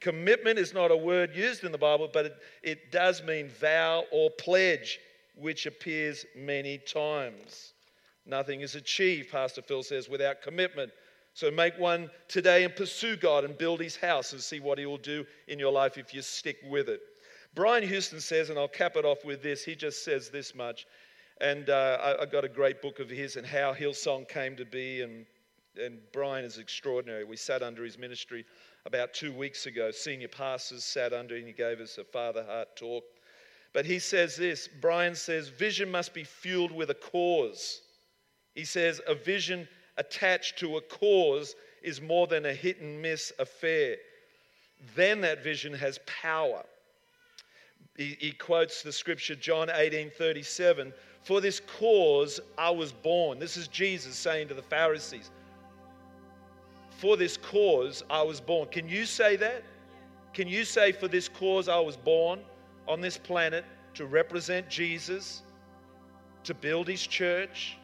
Commitment 0.00 0.58
is 0.58 0.74
not 0.74 0.90
a 0.90 0.96
word 0.96 1.34
used 1.34 1.64
in 1.64 1.72
the 1.72 1.78
Bible, 1.78 2.10
but 2.12 2.26
it, 2.26 2.36
it 2.62 2.92
does 2.92 3.22
mean 3.22 3.48
vow 3.48 4.04
or 4.10 4.28
pledge, 4.28 4.98
which 5.36 5.64
appears 5.64 6.26
many 6.36 6.76
times. 6.76 7.72
Nothing 8.24 8.60
is 8.60 8.74
achieved, 8.74 9.30
Pastor 9.30 9.62
Phil 9.62 9.82
says, 9.82 10.08
without 10.08 10.42
commitment. 10.42 10.92
So 11.34 11.50
make 11.50 11.78
one 11.78 12.10
today 12.28 12.64
and 12.64 12.76
pursue 12.76 13.16
God 13.16 13.44
and 13.44 13.56
build 13.56 13.80
his 13.80 13.96
house 13.96 14.32
and 14.32 14.40
see 14.40 14.60
what 14.60 14.78
he 14.78 14.86
will 14.86 14.98
do 14.98 15.24
in 15.48 15.58
your 15.58 15.72
life 15.72 15.96
if 15.96 16.12
you 16.12 16.22
stick 16.22 16.58
with 16.68 16.88
it. 16.88 17.00
Brian 17.54 17.86
Houston 17.86 18.20
says, 18.20 18.50
and 18.50 18.58
I'll 18.58 18.68
cap 18.68 18.96
it 18.96 19.04
off 19.04 19.24
with 19.24 19.42
this, 19.42 19.64
he 19.64 19.74
just 19.74 20.04
says 20.04 20.30
this 20.30 20.54
much. 20.54 20.86
And 21.40 21.70
uh, 21.70 21.98
I, 22.00 22.22
I, 22.22 22.26
got 22.26 22.44
a 22.44 22.48
great 22.48 22.80
book 22.80 23.00
of 23.00 23.10
his 23.10 23.36
and 23.36 23.46
how 23.46 23.74
Hillsong 23.74 24.28
came 24.28 24.56
to 24.56 24.64
be. 24.64 25.02
And, 25.02 25.26
and 25.82 25.98
Brian 26.12 26.44
is 26.44 26.58
extraordinary. 26.58 27.24
We 27.24 27.36
sat 27.36 27.62
under 27.62 27.84
his 27.84 27.98
ministry 27.98 28.44
about 28.86 29.12
two 29.12 29.32
weeks 29.32 29.66
ago. 29.66 29.90
Senior 29.90 30.28
pastors 30.28 30.84
sat 30.84 31.12
under 31.12 31.34
and 31.34 31.46
he 31.46 31.52
gave 31.52 31.80
us 31.80 31.98
a 31.98 32.04
father 32.04 32.44
heart 32.44 32.76
talk. 32.76 33.04
But 33.72 33.86
he 33.86 33.98
says 33.98 34.36
this 34.36 34.68
Brian 34.80 35.14
says, 35.14 35.48
vision 35.48 35.90
must 35.90 36.14
be 36.14 36.24
fueled 36.24 36.72
with 36.72 36.90
a 36.90 36.94
cause. 36.94 37.80
He 38.54 38.64
says 38.64 39.00
a 39.06 39.14
vision 39.14 39.66
attached 39.96 40.58
to 40.58 40.76
a 40.76 40.80
cause 40.80 41.54
is 41.82 42.00
more 42.00 42.26
than 42.26 42.46
a 42.46 42.52
hit 42.52 42.80
and 42.80 43.00
miss 43.00 43.32
affair. 43.38 43.96
Then 44.94 45.20
that 45.22 45.42
vision 45.42 45.72
has 45.74 45.98
power. 46.06 46.64
He, 47.96 48.16
he 48.18 48.32
quotes 48.32 48.82
the 48.82 48.92
scripture, 48.92 49.34
John 49.34 49.70
18 49.70 50.10
37. 50.10 50.92
For 51.22 51.40
this 51.40 51.60
cause 51.78 52.40
I 52.58 52.70
was 52.70 52.92
born. 52.92 53.38
This 53.38 53.56
is 53.56 53.68
Jesus 53.68 54.16
saying 54.16 54.48
to 54.48 54.54
the 54.54 54.62
Pharisees, 54.62 55.30
For 56.98 57.16
this 57.16 57.36
cause 57.36 58.02
I 58.10 58.22
was 58.22 58.40
born. 58.40 58.68
Can 58.68 58.88
you 58.88 59.06
say 59.06 59.36
that? 59.36 59.62
Can 60.32 60.48
you 60.48 60.64
say, 60.64 60.92
For 60.92 61.08
this 61.08 61.28
cause 61.28 61.68
I 61.68 61.78
was 61.78 61.96
born 61.96 62.40
on 62.88 63.00
this 63.00 63.18
planet 63.18 63.64
to 63.94 64.06
represent 64.06 64.68
Jesus, 64.68 65.42
to 66.44 66.54
build 66.54 66.88
his 66.88 67.06
church, 67.06 67.76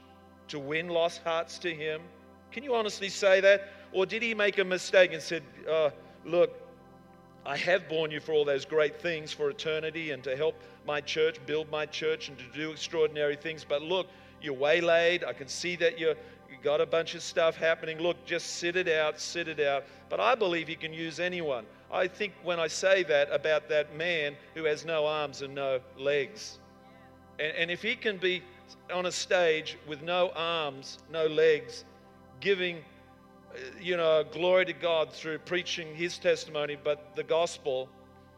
to 0.48 0.58
win 0.58 0.88
lost 0.88 1.22
hearts 1.24 1.58
to 1.58 1.74
Him? 1.74 2.00
Can 2.50 2.64
you 2.64 2.74
honestly 2.74 3.08
say 3.08 3.40
that? 3.40 3.68
Or 3.92 4.06
did 4.06 4.22
He 4.22 4.34
make 4.34 4.58
a 4.58 4.64
mistake 4.64 5.12
and 5.12 5.22
said, 5.22 5.42
uh, 5.70 5.90
Look, 6.24 6.50
I 7.46 7.56
have 7.56 7.88
borne 7.88 8.10
you 8.10 8.20
for 8.20 8.32
all 8.32 8.44
those 8.44 8.64
great 8.64 9.00
things 9.00 9.32
for 9.32 9.48
eternity 9.48 10.10
and 10.10 10.22
to 10.24 10.36
help 10.36 10.54
my 10.86 11.00
church, 11.00 11.38
build 11.46 11.70
my 11.70 11.86
church, 11.86 12.28
and 12.28 12.38
to 12.38 12.44
do 12.54 12.70
extraordinary 12.70 13.36
things. 13.36 13.64
But 13.64 13.82
look, 13.82 14.08
you're 14.42 14.54
waylaid. 14.54 15.24
I 15.24 15.32
can 15.32 15.48
see 15.48 15.76
that 15.76 15.98
you 15.98 16.14
got 16.62 16.80
a 16.80 16.86
bunch 16.86 17.14
of 17.14 17.22
stuff 17.22 17.56
happening. 17.56 17.98
Look, 17.98 18.24
just 18.24 18.56
sit 18.56 18.76
it 18.76 18.88
out, 18.88 19.20
sit 19.20 19.48
it 19.48 19.60
out. 19.60 19.84
But 20.08 20.20
I 20.20 20.34
believe 20.34 20.68
He 20.68 20.74
can 20.74 20.92
use 20.92 21.20
anyone. 21.20 21.64
I 21.90 22.06
think 22.06 22.34
when 22.42 22.60
I 22.60 22.66
say 22.66 23.02
that 23.04 23.32
about 23.32 23.68
that 23.68 23.96
man 23.96 24.36
who 24.54 24.64
has 24.64 24.84
no 24.84 25.06
arms 25.06 25.42
and 25.42 25.54
no 25.54 25.80
legs, 25.96 26.58
and, 27.38 27.56
and 27.56 27.70
if 27.70 27.82
He 27.82 27.94
can 27.94 28.18
be 28.18 28.42
on 28.92 29.06
a 29.06 29.12
stage 29.12 29.78
with 29.86 30.02
no 30.02 30.30
arms, 30.34 30.98
no 31.10 31.26
legs, 31.26 31.84
giving, 32.40 32.78
uh, 33.54 33.58
you 33.80 33.96
know, 33.96 34.24
glory 34.32 34.64
to 34.66 34.72
God 34.72 35.12
through 35.12 35.38
preaching 35.38 35.94
his 35.94 36.18
testimony, 36.18 36.76
but 36.82 37.14
the 37.16 37.24
gospel, 37.24 37.88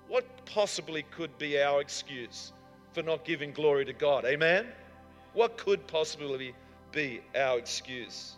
what 0.08 0.24
possibly 0.46 1.02
could 1.10 1.36
be 1.38 1.60
our 1.60 1.80
excuse 1.80 2.52
for 2.92 3.02
not 3.02 3.24
giving 3.24 3.52
glory 3.52 3.84
to 3.84 3.92
God? 3.92 4.24
Amen? 4.24 4.66
What 5.32 5.56
could 5.56 5.86
possibly 5.86 6.54
be 6.92 7.20
our 7.36 7.58
excuse? 7.58 8.36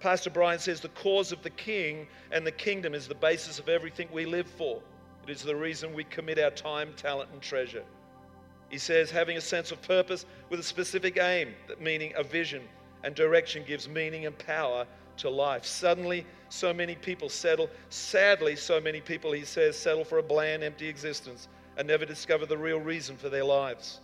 Pastor 0.00 0.30
Brian 0.30 0.58
says 0.58 0.80
the 0.80 0.88
cause 0.90 1.32
of 1.32 1.42
the 1.42 1.50
king 1.50 2.06
and 2.30 2.46
the 2.46 2.52
kingdom 2.52 2.94
is 2.94 3.08
the 3.08 3.14
basis 3.14 3.58
of 3.58 3.68
everything 3.68 4.08
we 4.12 4.26
live 4.26 4.46
for. 4.46 4.80
It 5.26 5.30
is 5.30 5.42
the 5.42 5.56
reason 5.56 5.94
we 5.94 6.04
commit 6.04 6.38
our 6.38 6.50
time, 6.50 6.92
talent, 6.96 7.30
and 7.32 7.40
treasure. 7.40 7.84
He 8.70 8.78
says, 8.78 9.10
having 9.10 9.36
a 9.36 9.40
sense 9.40 9.70
of 9.70 9.80
purpose 9.82 10.26
with 10.50 10.60
a 10.60 10.62
specific 10.62 11.18
aim, 11.18 11.54
meaning 11.80 12.12
a 12.16 12.22
vision 12.22 12.62
and 13.04 13.14
direction 13.14 13.62
gives 13.66 13.88
meaning 13.88 14.26
and 14.26 14.36
power 14.38 14.86
to 15.18 15.30
life. 15.30 15.64
Suddenly, 15.64 16.26
so 16.48 16.74
many 16.74 16.94
people 16.94 17.28
settle. 17.28 17.70
Sadly, 17.90 18.56
so 18.56 18.80
many 18.80 19.00
people, 19.00 19.32
he 19.32 19.44
says, 19.44 19.76
settle 19.76 20.04
for 20.04 20.18
a 20.18 20.22
bland, 20.22 20.62
empty 20.62 20.88
existence 20.88 21.48
and 21.76 21.86
never 21.86 22.04
discover 22.04 22.46
the 22.46 22.56
real 22.56 22.80
reason 22.80 23.16
for 23.16 23.28
their 23.28 23.44
lives. 23.44 24.00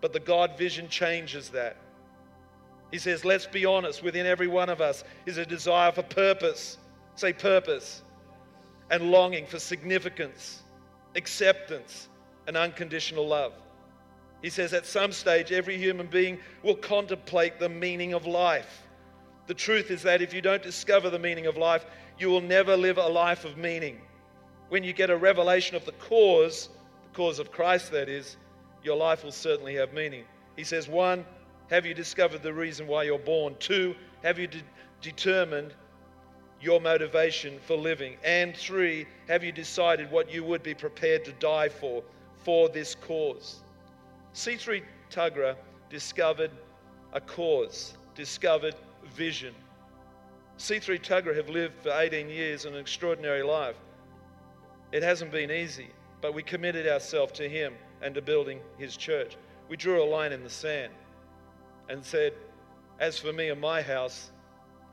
But 0.00 0.12
the 0.12 0.20
God 0.20 0.56
vision 0.58 0.88
changes 0.88 1.50
that. 1.50 1.76
He 2.90 2.98
says, 2.98 3.24
let's 3.24 3.46
be 3.46 3.66
honest, 3.66 4.02
within 4.02 4.26
every 4.26 4.46
one 4.48 4.70
of 4.70 4.80
us 4.80 5.04
is 5.26 5.36
a 5.36 5.44
desire 5.44 5.92
for 5.92 6.02
purpose. 6.02 6.78
Say 7.14 7.32
purpose. 7.32 8.02
And 8.90 9.10
longing 9.10 9.46
for 9.46 9.58
significance 9.58 10.62
acceptance, 11.18 12.08
and 12.46 12.56
unconditional 12.56 13.26
love. 13.26 13.52
He 14.42 14.50
says 14.50 14.72
at 14.72 14.86
some 14.86 15.12
stage, 15.12 15.50
every 15.50 15.76
human 15.76 16.06
being 16.06 16.38
will 16.62 16.76
contemplate 16.76 17.58
the 17.58 17.68
meaning 17.68 18.14
of 18.14 18.26
life. 18.26 18.82
The 19.46 19.54
truth 19.54 19.90
is 19.90 20.02
that 20.02 20.22
if 20.22 20.32
you 20.32 20.40
don't 20.40 20.62
discover 20.62 21.10
the 21.10 21.18
meaning 21.18 21.46
of 21.46 21.56
life, 21.56 21.84
you 22.18 22.28
will 22.28 22.40
never 22.40 22.76
live 22.76 22.98
a 22.98 23.08
life 23.08 23.44
of 23.44 23.56
meaning. 23.56 24.00
When 24.68 24.84
you 24.84 24.92
get 24.92 25.10
a 25.10 25.16
revelation 25.16 25.76
of 25.76 25.84
the 25.84 25.92
cause, 25.92 26.68
the 27.04 27.16
cause 27.16 27.38
of 27.38 27.50
Christ, 27.50 27.90
that 27.92 28.08
is, 28.08 28.36
your 28.84 28.96
life 28.96 29.24
will 29.24 29.32
certainly 29.32 29.74
have 29.76 29.92
meaning. 29.92 30.24
He 30.56 30.64
says, 30.64 30.88
one, 30.88 31.24
have 31.70 31.84
you 31.84 31.94
discovered 31.94 32.42
the 32.42 32.52
reason 32.52 32.86
why 32.86 33.04
you're 33.04 33.18
born? 33.18 33.56
Two, 33.58 33.94
have 34.22 34.38
you 34.38 34.46
de- 34.46 34.62
determined 35.00 35.74
your 36.60 36.80
motivation 36.80 37.58
for 37.66 37.76
living? 37.76 38.16
And 38.24 38.56
three, 38.56 39.06
have 39.28 39.42
you 39.42 39.52
decided 39.52 40.10
what 40.10 40.32
you 40.32 40.44
would 40.44 40.62
be 40.62 40.74
prepared 40.74 41.24
to 41.24 41.32
die 41.32 41.68
for, 41.68 42.02
for 42.44 42.68
this 42.68 42.94
cause? 42.94 43.60
C3 44.38 44.84
Tuggerah 45.10 45.56
discovered 45.90 46.52
a 47.12 47.20
cause, 47.20 47.94
discovered 48.14 48.76
vision. 49.12 49.52
C3 50.58 51.02
Tuggerah 51.02 51.34
have 51.34 51.48
lived 51.48 51.74
for 51.82 51.90
18 51.90 52.28
years 52.28 52.64
an 52.64 52.76
extraordinary 52.76 53.42
life. 53.42 53.74
It 54.92 55.02
hasn't 55.02 55.32
been 55.32 55.50
easy, 55.50 55.88
but 56.20 56.34
we 56.34 56.44
committed 56.44 56.86
ourselves 56.86 57.32
to 57.32 57.48
Him 57.48 57.74
and 58.00 58.14
to 58.14 58.22
building 58.22 58.60
His 58.78 58.96
church. 58.96 59.36
We 59.68 59.76
drew 59.76 60.00
a 60.00 60.06
line 60.06 60.32
in 60.32 60.44
the 60.44 60.50
sand 60.50 60.92
and 61.88 62.04
said, 62.04 62.32
As 63.00 63.18
for 63.18 63.32
me 63.32 63.48
and 63.48 63.60
my 63.60 63.82
house, 63.82 64.30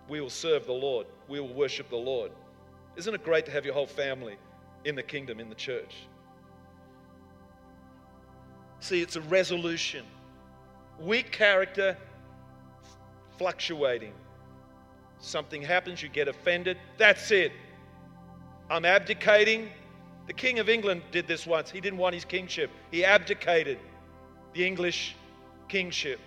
we 0.09 0.21
will 0.21 0.31
serve 0.31 0.65
the 0.65 0.73
Lord. 0.73 1.05
We 1.27 1.39
will 1.39 1.53
worship 1.53 1.91
the 1.91 1.97
Lord. 1.97 2.31
Isn't 2.95 3.13
it 3.13 3.23
great 3.23 3.45
to 3.45 3.51
have 3.51 3.63
your 3.63 3.75
whole 3.75 3.85
family 3.85 4.37
in 4.85 4.95
the 4.95 5.03
kingdom, 5.03 5.39
in 5.39 5.49
the 5.49 5.55
church? 5.55 6.07
See, 8.79 9.01
it's 9.01 9.15
a 9.15 9.21
resolution. 9.21 10.05
Weak 10.99 11.31
character, 11.31 11.97
fluctuating. 13.37 14.13
Something 15.19 15.61
happens, 15.61 16.01
you 16.01 16.09
get 16.09 16.27
offended. 16.27 16.77
That's 16.97 17.31
it. 17.31 17.51
I'm 18.69 18.85
abdicating. 18.85 19.69
The 20.27 20.33
King 20.33 20.59
of 20.59 20.69
England 20.69 21.03
did 21.11 21.27
this 21.27 21.45
once. 21.45 21.69
He 21.69 21.79
didn't 21.81 21.99
want 21.99 22.15
his 22.15 22.25
kingship, 22.25 22.71
he 22.91 23.05
abdicated 23.05 23.79
the 24.53 24.65
English 24.65 25.15
kingship. 25.67 26.19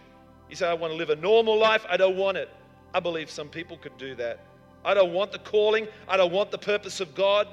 He 0.49 0.55
said, 0.55 0.69
I 0.69 0.75
want 0.75 0.93
to 0.93 0.97
live 0.97 1.11
a 1.11 1.17
normal 1.17 1.59
life. 1.59 1.85
I 1.89 1.97
don't 1.97 2.17
want 2.17 2.37
it. 2.37 2.49
I 2.95 3.01
believe 3.01 3.31
some 3.31 3.49
people 3.49 3.77
could 3.77 3.97
do 3.99 4.15
that. 4.15 4.41
I 4.85 4.95
don't 4.95 5.13
want 5.13 5.33
the 5.33 5.39
calling. 5.39 5.89
I 6.07 6.17
don't 6.17 6.33
want 6.33 6.51
the 6.51 6.59
purpose 6.59 7.01
of 7.01 7.15
God. 7.15 7.49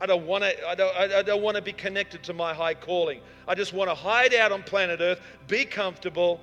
I 0.00 0.06
don't 0.06 0.26
want 0.26 0.44
to, 0.44 0.68
I 0.68 0.74
don't, 0.74 0.96
I 0.96 1.22
don't 1.22 1.42
want 1.42 1.56
to 1.56 1.62
be 1.62 1.72
connected 1.72 2.22
to 2.24 2.34
my 2.34 2.52
high 2.52 2.74
calling. 2.74 3.20
I 3.48 3.54
just 3.54 3.72
want 3.72 3.88
to 3.88 3.94
hide 3.94 4.34
out 4.34 4.52
on 4.52 4.62
planet 4.62 5.00
Earth, 5.00 5.20
be 5.48 5.64
comfortable, 5.64 6.40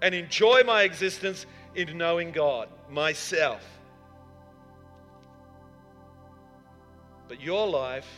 and 0.00 0.14
enjoy 0.14 0.62
my 0.64 0.82
existence 0.82 1.44
in 1.74 1.98
knowing 1.98 2.32
God, 2.32 2.68
myself. 2.88 3.62
But 7.28 7.42
your 7.42 7.66
life 7.66 8.08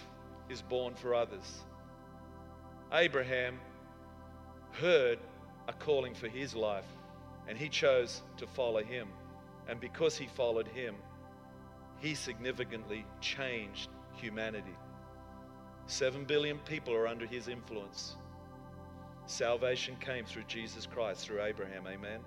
is 0.49 0.62
born 0.62 0.95
for 0.95 1.15
others. 1.15 1.62
Abraham 2.93 3.59
heard 4.73 5.19
a 5.67 5.73
calling 5.73 6.15
for 6.15 6.29
his 6.29 6.55
life 6.55 6.87
and 7.49 7.59
he 7.59 7.69
chose 7.69 8.23
to 8.37 8.47
follow 8.47 8.83
him. 8.83 9.09
And 9.69 9.81
because 9.81 10.17
he 10.17 10.27
followed 10.27 10.69
him, 10.69 10.95
he 11.99 12.15
significantly 12.15 13.05
changed 13.21 13.91
humanity. 14.21 14.77
Seven 15.87 16.25
billion 16.25 16.59
people 16.59 16.95
are 16.95 17.09
under 17.09 17.27
his 17.27 17.49
influence. 17.49 18.17
Salvation 19.27 19.97
came 20.00 20.25
through 20.25 20.45
Jesus 20.45 20.87
Christ, 20.87 21.25
through 21.25 21.43
Abraham. 21.43 21.87
Amen. 21.87 22.21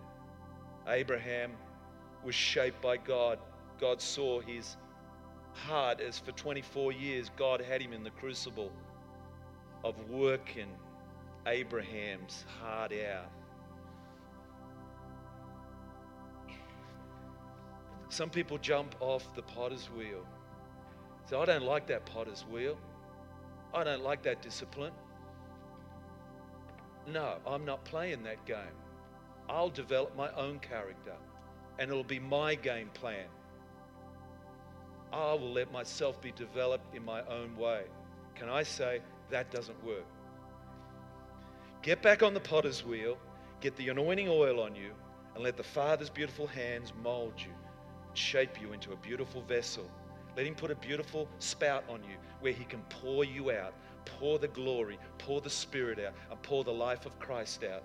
Abraham 0.87 1.51
was 2.23 2.35
shaped 2.35 2.81
by 2.81 2.97
God. 2.97 3.39
God 3.79 4.01
saw 4.01 4.41
his 4.41 4.77
heart 5.53 6.01
as 6.01 6.19
for 6.19 6.31
24 6.31 6.91
years 6.91 7.29
God 7.37 7.61
had 7.61 7.81
him 7.81 7.93
in 7.93 8.03
the 8.03 8.09
crucible 8.11 8.71
of 9.83 9.95
working 10.09 10.69
Abraham's 11.45 12.45
heart 12.59 12.91
out. 12.93 13.29
Some 18.09 18.29
people 18.29 18.57
jump 18.57 18.95
off 18.99 19.33
the 19.35 19.41
potter's 19.41 19.87
wheel. 19.87 20.23
Say, 21.25 21.37
I 21.37 21.45
don't 21.45 21.63
like 21.63 21.87
that 21.87 22.05
potter's 22.05 22.45
wheel. 22.51 22.77
I 23.73 23.83
don't 23.83 24.03
like 24.03 24.23
that 24.23 24.41
discipline. 24.41 24.93
No, 27.07 27.35
I'm 27.45 27.65
not 27.65 27.83
playing 27.85 28.23
that 28.23 28.45
game. 28.45 28.77
I'll 29.49 29.69
develop 29.69 30.15
my 30.15 30.31
own 30.33 30.59
character 30.59 31.15
and 31.79 31.89
it'll 31.89 32.03
be 32.03 32.19
my 32.19 32.55
game 32.55 32.89
plan. 32.93 33.25
I 35.11 35.33
will 35.33 35.51
let 35.51 35.71
myself 35.71 36.19
be 36.21 36.31
developed 36.31 36.95
in 36.95 37.03
my 37.03 37.21
own 37.25 37.55
way. 37.57 37.83
Can 38.35 38.49
I 38.49 38.63
say 38.63 39.01
that 39.29 39.51
doesn't 39.51 39.83
work? 39.85 40.05
Get 41.81 42.01
back 42.01 42.23
on 42.23 42.33
the 42.33 42.39
potter's 42.39 42.85
wheel, 42.85 43.17
get 43.59 43.75
the 43.75 43.89
anointing 43.89 44.29
oil 44.29 44.59
on 44.61 44.75
you, 44.75 44.91
and 45.35 45.43
let 45.43 45.57
the 45.57 45.63
Father's 45.63 46.09
beautiful 46.09 46.47
hands 46.47 46.93
mold 47.03 47.33
you, 47.37 47.51
shape 48.13 48.61
you 48.61 48.73
into 48.73 48.91
a 48.91 48.95
beautiful 48.97 49.41
vessel. 49.41 49.89
Let 50.35 50.45
Him 50.45 50.55
put 50.55 50.71
a 50.71 50.75
beautiful 50.75 51.27
spout 51.39 51.83
on 51.89 52.03
you 52.03 52.15
where 52.41 52.53
He 52.53 52.65
can 52.65 52.81
pour 52.89 53.23
you 53.23 53.51
out, 53.51 53.73
pour 54.05 54.39
the 54.39 54.47
glory, 54.47 54.97
pour 55.17 55.41
the 55.41 55.49
Spirit 55.49 55.99
out, 55.99 56.13
and 56.29 56.41
pour 56.41 56.63
the 56.63 56.73
life 56.73 57.05
of 57.05 57.17
Christ 57.19 57.63
out. 57.63 57.83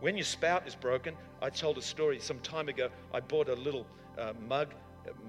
When 0.00 0.16
your 0.16 0.24
spout 0.24 0.66
is 0.66 0.74
broken, 0.74 1.14
I 1.40 1.50
told 1.50 1.78
a 1.78 1.82
story 1.82 2.18
some 2.18 2.40
time 2.40 2.68
ago. 2.68 2.88
I 3.14 3.20
bought 3.20 3.48
a 3.48 3.54
little 3.54 3.86
uh, 4.18 4.32
mug 4.48 4.74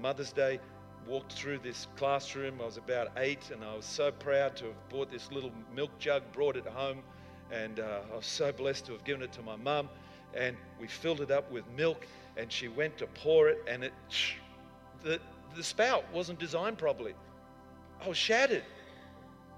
Mother's 0.00 0.32
Day, 0.32 0.60
walked 1.06 1.32
through 1.32 1.58
this 1.58 1.88
classroom. 1.96 2.60
I 2.60 2.64
was 2.64 2.76
about 2.76 3.08
eight, 3.16 3.50
and 3.50 3.64
I 3.64 3.74
was 3.74 3.84
so 3.84 4.10
proud 4.12 4.56
to 4.56 4.66
have 4.66 4.88
bought 4.88 5.10
this 5.10 5.30
little 5.30 5.52
milk 5.74 5.96
jug, 5.98 6.22
brought 6.32 6.56
it 6.56 6.66
home, 6.66 7.02
and 7.50 7.80
uh, 7.80 8.00
I 8.12 8.16
was 8.16 8.26
so 8.26 8.52
blessed 8.52 8.86
to 8.86 8.92
have 8.92 9.04
given 9.04 9.22
it 9.22 9.32
to 9.32 9.42
my 9.42 9.56
mum. 9.56 9.88
And 10.34 10.56
we 10.80 10.88
filled 10.88 11.20
it 11.20 11.30
up 11.30 11.50
with 11.50 11.64
milk, 11.76 12.06
and 12.36 12.50
she 12.50 12.68
went 12.68 12.98
to 12.98 13.06
pour 13.08 13.48
it, 13.48 13.58
and 13.68 13.84
it 13.84 13.92
the 15.02 15.20
the 15.54 15.62
spout 15.62 16.04
wasn't 16.12 16.38
designed 16.38 16.78
properly. 16.78 17.14
I 18.04 18.08
was 18.08 18.18
shattered. 18.18 18.64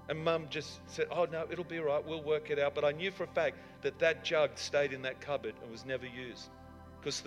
And 0.09 0.23
mum 0.23 0.47
just 0.49 0.79
said, 0.87 1.07
Oh, 1.11 1.25
no, 1.25 1.45
it'll 1.51 1.65
be 1.65 1.79
right. 1.79 2.05
We'll 2.05 2.23
work 2.23 2.49
it 2.49 2.59
out. 2.59 2.75
But 2.75 2.85
I 2.85 2.91
knew 2.91 3.11
for 3.11 3.23
a 3.23 3.27
fact 3.27 3.57
that 3.81 3.99
that 3.99 4.23
jug 4.23 4.51
stayed 4.55 4.93
in 4.93 5.01
that 5.01 5.19
cupboard 5.19 5.53
and 5.61 5.71
was 5.71 5.85
never 5.85 6.05
used. 6.05 6.49
Because 6.99 7.23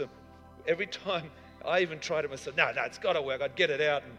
every 0.66 0.86
time 0.86 1.30
I 1.64 1.80
even 1.80 1.98
tried 1.98 2.24
it 2.24 2.30
myself, 2.30 2.56
no, 2.56 2.72
no, 2.72 2.82
it's 2.84 2.98
got 2.98 3.14
to 3.14 3.22
work. 3.22 3.42
I'd 3.42 3.56
get 3.56 3.70
it 3.70 3.80
out 3.80 4.02
and 4.02 4.12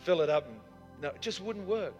fill 0.00 0.20
it 0.20 0.28
up. 0.28 0.46
And 0.46 0.56
no, 1.00 1.08
it 1.08 1.20
just 1.20 1.40
wouldn't 1.40 1.66
work. 1.66 1.94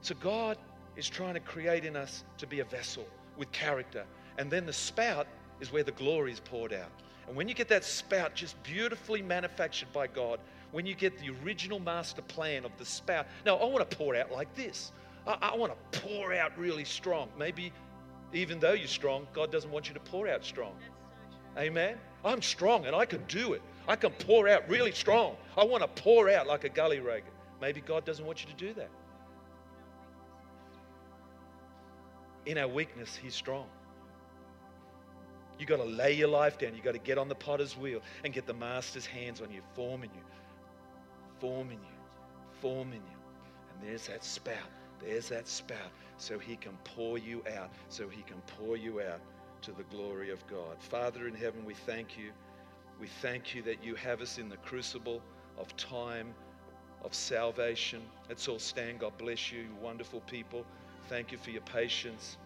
So 0.00 0.14
God 0.20 0.56
is 0.96 1.08
trying 1.08 1.34
to 1.34 1.40
create 1.40 1.84
in 1.84 1.96
us 1.96 2.24
to 2.38 2.46
be 2.46 2.60
a 2.60 2.64
vessel 2.64 3.06
with 3.36 3.50
character. 3.52 4.04
And 4.38 4.50
then 4.50 4.66
the 4.66 4.72
spout 4.72 5.26
is 5.60 5.72
where 5.72 5.82
the 5.82 5.92
glory 5.92 6.32
is 6.32 6.40
poured 6.40 6.72
out. 6.72 6.90
And 7.26 7.36
when 7.36 7.48
you 7.48 7.54
get 7.54 7.68
that 7.68 7.84
spout 7.84 8.34
just 8.34 8.60
beautifully 8.62 9.22
manufactured 9.22 9.92
by 9.92 10.06
God, 10.06 10.40
when 10.74 10.84
you 10.84 10.96
get 10.96 11.16
the 11.20 11.30
original 11.44 11.78
master 11.78 12.20
plan 12.20 12.64
of 12.64 12.72
the 12.78 12.84
spout, 12.84 13.28
now 13.46 13.54
I 13.54 13.64
want 13.64 13.88
to 13.88 13.96
pour 13.96 14.16
out 14.16 14.32
like 14.32 14.52
this. 14.56 14.90
I, 15.24 15.38
I 15.40 15.56
want 15.56 15.72
to 15.72 16.00
pour 16.00 16.34
out 16.34 16.58
really 16.58 16.84
strong. 16.84 17.28
Maybe 17.38 17.72
even 18.32 18.58
though 18.58 18.72
you're 18.72 18.88
strong, 18.88 19.28
God 19.32 19.52
doesn't 19.52 19.70
want 19.70 19.86
you 19.86 19.94
to 19.94 20.00
pour 20.00 20.26
out 20.26 20.44
strong. 20.44 20.74
Amen. 21.56 21.96
I'm 22.24 22.42
strong 22.42 22.86
and 22.86 22.96
I 22.96 23.04
can 23.04 23.22
do 23.28 23.52
it. 23.52 23.62
I 23.86 23.94
can 23.94 24.10
pour 24.10 24.48
out 24.48 24.68
really 24.68 24.90
strong. 24.90 25.36
I 25.56 25.62
want 25.62 25.82
to 25.82 26.02
pour 26.02 26.28
out 26.28 26.48
like 26.48 26.64
a 26.64 26.68
gully 26.68 26.98
rager. 26.98 27.22
Maybe 27.60 27.80
God 27.80 28.04
doesn't 28.04 28.26
want 28.26 28.42
you 28.42 28.50
to 28.50 28.56
do 28.56 28.74
that. 28.74 28.90
In 32.46 32.58
our 32.58 32.66
weakness, 32.66 33.16
He's 33.22 33.34
strong. 33.34 33.66
You 35.60 35.66
got 35.66 35.76
to 35.76 35.84
lay 35.84 36.14
your 36.14 36.28
life 36.28 36.58
down. 36.58 36.74
You 36.74 36.82
got 36.82 36.94
to 36.94 36.98
get 36.98 37.16
on 37.16 37.28
the 37.28 37.36
potter's 37.36 37.76
wheel 37.76 38.00
and 38.24 38.34
get 38.34 38.44
the 38.44 38.54
master's 38.54 39.06
hands 39.06 39.40
on 39.40 39.52
you, 39.52 39.60
forming 39.76 40.10
you, 40.12 40.20
forming 41.40 41.78
you, 41.78 41.96
forming 42.60 43.02
you. 43.02 43.18
And 43.72 43.88
there's 43.88 44.06
that 44.08 44.24
spout. 44.24 44.70
There's 45.00 45.28
that 45.28 45.48
spout. 45.48 45.90
So 46.16 46.38
he 46.38 46.56
can 46.56 46.76
pour 46.84 47.18
you 47.18 47.42
out. 47.56 47.70
So 47.88 48.08
he 48.08 48.22
can 48.22 48.40
pour 48.58 48.76
you 48.76 49.00
out 49.00 49.20
to 49.62 49.72
the 49.72 49.82
glory 49.84 50.30
of 50.30 50.46
God. 50.46 50.76
Father 50.78 51.26
in 51.26 51.34
heaven, 51.34 51.64
we 51.64 51.74
thank 51.74 52.16
you. 52.18 52.30
We 53.00 53.06
thank 53.06 53.54
you 53.54 53.62
that 53.62 53.82
you 53.82 53.94
have 53.96 54.20
us 54.20 54.38
in 54.38 54.48
the 54.48 54.56
crucible 54.58 55.20
of 55.58 55.76
time, 55.76 56.34
of 57.02 57.14
salvation. 57.14 58.02
Let's 58.28 58.48
all 58.48 58.58
stand. 58.58 59.00
God 59.00 59.16
bless 59.18 59.52
you, 59.52 59.60
you 59.60 59.76
wonderful 59.82 60.20
people. 60.20 60.64
Thank 61.08 61.32
you 61.32 61.38
for 61.38 61.50
your 61.50 61.62
patience. 61.62 62.36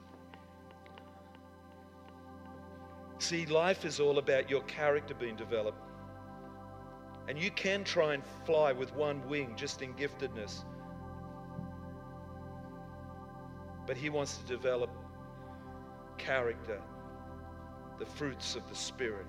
See, 3.19 3.47
life 3.47 3.85
is 3.85 3.99
all 4.01 4.19
about 4.19 4.49
your 4.49 4.63
character 4.63 5.15
being 5.15 5.37
developed. 5.37 5.88
And 7.29 7.39
you 7.39 7.51
can 7.51 7.85
try 7.85 8.15
and 8.15 8.23
fly 8.47 8.73
with 8.73 8.93
one 8.95 9.27
wing 9.29 9.53
just 9.57 9.83
in 9.83 9.93
giftedness. 9.95 10.65
but 13.89 13.97
He 13.97 14.11
wants 14.11 14.37
to 14.37 14.45
develop 14.45 14.91
character, 16.19 16.79
the 17.99 18.05
fruits 18.05 18.55
of 18.55 18.69
the 18.69 18.77
Spirit 18.77 19.27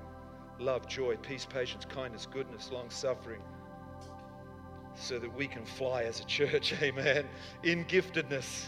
love, 0.59 0.85
joy, 0.89 1.15
peace, 1.15 1.45
patience, 1.45 1.85
kindness, 1.85 2.27
goodness, 2.29 2.69
long 2.69 2.89
suffering, 2.89 3.41
so 4.93 5.17
that 5.17 5.33
we 5.33 5.47
can 5.47 5.63
fly 5.63 6.03
as 6.03 6.19
a 6.19 6.25
church, 6.25 6.73
amen, 6.81 7.25
in 7.63 7.85
giftedness. 7.85 8.65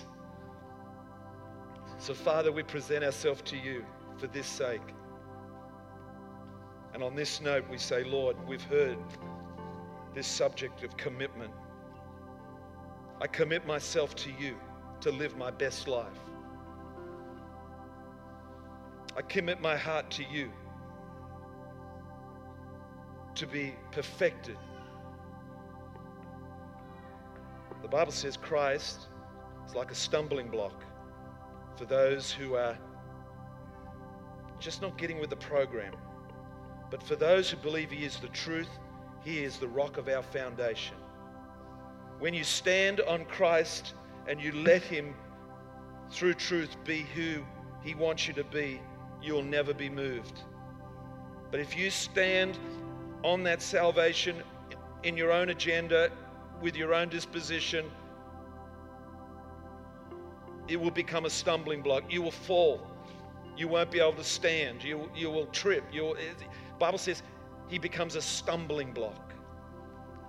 So, 1.97 2.13
Father, 2.13 2.49
we 2.49 2.63
present 2.63 3.03
ourselves 3.03 3.41
to 3.41 3.57
you 3.57 3.83
for 4.17 4.27
this 4.27 4.47
sake. 4.47 4.79
And 6.93 7.03
on 7.03 7.15
this 7.15 7.41
note, 7.41 7.65
we 7.69 7.77
say, 7.77 8.03
Lord, 8.03 8.35
we've 8.47 8.63
heard 8.63 8.97
this 10.13 10.27
subject 10.27 10.83
of 10.83 10.97
commitment. 10.97 11.51
I 13.21 13.27
commit 13.27 13.65
myself 13.65 14.15
to 14.15 14.31
you 14.31 14.55
to 15.01 15.11
live 15.11 15.37
my 15.37 15.51
best 15.51 15.87
life. 15.87 16.19
I 19.15 19.21
commit 19.21 19.61
my 19.61 19.77
heart 19.77 20.09
to 20.11 20.23
you 20.23 20.51
to 23.35 23.47
be 23.47 23.75
perfected. 23.91 24.57
The 27.81 27.87
Bible 27.87 28.11
says 28.11 28.37
Christ 28.37 29.07
is 29.67 29.75
like 29.75 29.91
a 29.91 29.95
stumbling 29.95 30.49
block 30.49 30.83
for 31.75 31.85
those 31.85 32.31
who 32.31 32.55
are 32.55 32.77
just 34.59 34.81
not 34.81 34.97
getting 34.97 35.19
with 35.19 35.29
the 35.29 35.35
program. 35.35 35.93
But 36.91 37.01
for 37.01 37.15
those 37.15 37.49
who 37.49 37.57
believe 37.57 37.89
He 37.89 38.05
is 38.05 38.17
the 38.17 38.27
truth, 38.27 38.69
He 39.23 39.43
is 39.43 39.57
the 39.57 39.67
rock 39.67 39.97
of 39.97 40.07
our 40.07 40.21
foundation. 40.21 40.97
When 42.19 42.35
you 42.35 42.43
stand 42.43 43.01
on 43.01 43.25
Christ 43.25 43.95
and 44.27 44.39
you 44.39 44.51
let 44.51 44.83
Him, 44.83 45.15
through 46.11 46.35
truth, 46.35 46.75
be 46.83 47.05
who 47.15 47.43
He 47.81 47.95
wants 47.95 48.27
you 48.27 48.33
to 48.35 48.43
be, 48.43 48.79
you'll 49.23 49.41
never 49.41 49.73
be 49.73 49.89
moved. 49.89 50.43
But 51.49 51.61
if 51.61 51.75
you 51.75 51.89
stand 51.89 52.59
on 53.23 53.43
that 53.43 53.61
salvation 53.61 54.35
in 55.03 55.17
your 55.17 55.31
own 55.31 55.49
agenda, 55.49 56.11
with 56.61 56.75
your 56.75 56.93
own 56.93 57.09
disposition, 57.09 57.89
it 60.67 60.79
will 60.79 60.91
become 60.91 61.25
a 61.25 61.29
stumbling 61.29 61.81
block. 61.81 62.03
You 62.09 62.21
will 62.21 62.31
fall. 62.31 62.87
You 63.57 63.67
won't 63.67 63.91
be 63.91 63.99
able 63.99 64.13
to 64.13 64.23
stand. 64.23 64.83
You, 64.83 65.09
you 65.15 65.29
will 65.29 65.47
trip. 65.47 65.83
You 65.91 66.15
Bible 66.81 66.97
says 66.97 67.21
he 67.69 67.77
becomes 67.77 68.15
a 68.15 68.21
stumbling 68.21 68.91
block. 68.91 69.33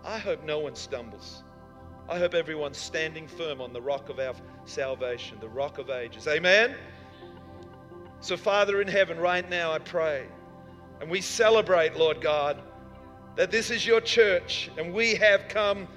I 0.05 0.19
hope 0.19 0.45
no 0.45 0.59
one 0.59 0.75
stumbles. 0.77 1.45
I 2.11 2.19
hope 2.19 2.35
everyone's 2.35 2.77
standing 2.77 3.27
firm 3.27 3.63
on 3.63 3.73
the 3.73 3.81
rock 3.81 4.11
of 4.11 4.19
our 4.19 4.35
salvation, 4.67 5.39
the 5.41 5.49
rock 5.49 5.79
of 5.79 5.89
ages. 5.89 6.29
Amen? 6.29 6.77
So, 8.21 8.37
Father 8.37 8.83
in 8.83 8.87
heaven, 8.87 9.19
right 9.19 9.49
now 9.49 9.73
I 9.73 9.79
pray, 9.79 10.27
and 11.01 11.11
we 11.11 11.23
celebrate, 11.23 11.97
Lord 11.97 12.21
God, 12.21 12.61
that 13.35 13.51
this 13.51 13.71
is 13.71 13.87
your 13.87 14.03
church 14.03 14.71
and 14.77 14.93
we 14.93 15.15
have 15.15 15.49
come 15.49 15.89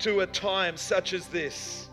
to 0.00 0.20
a 0.20 0.26
time 0.26 0.76
such 0.76 1.14
as 1.14 1.26
this 1.28 1.88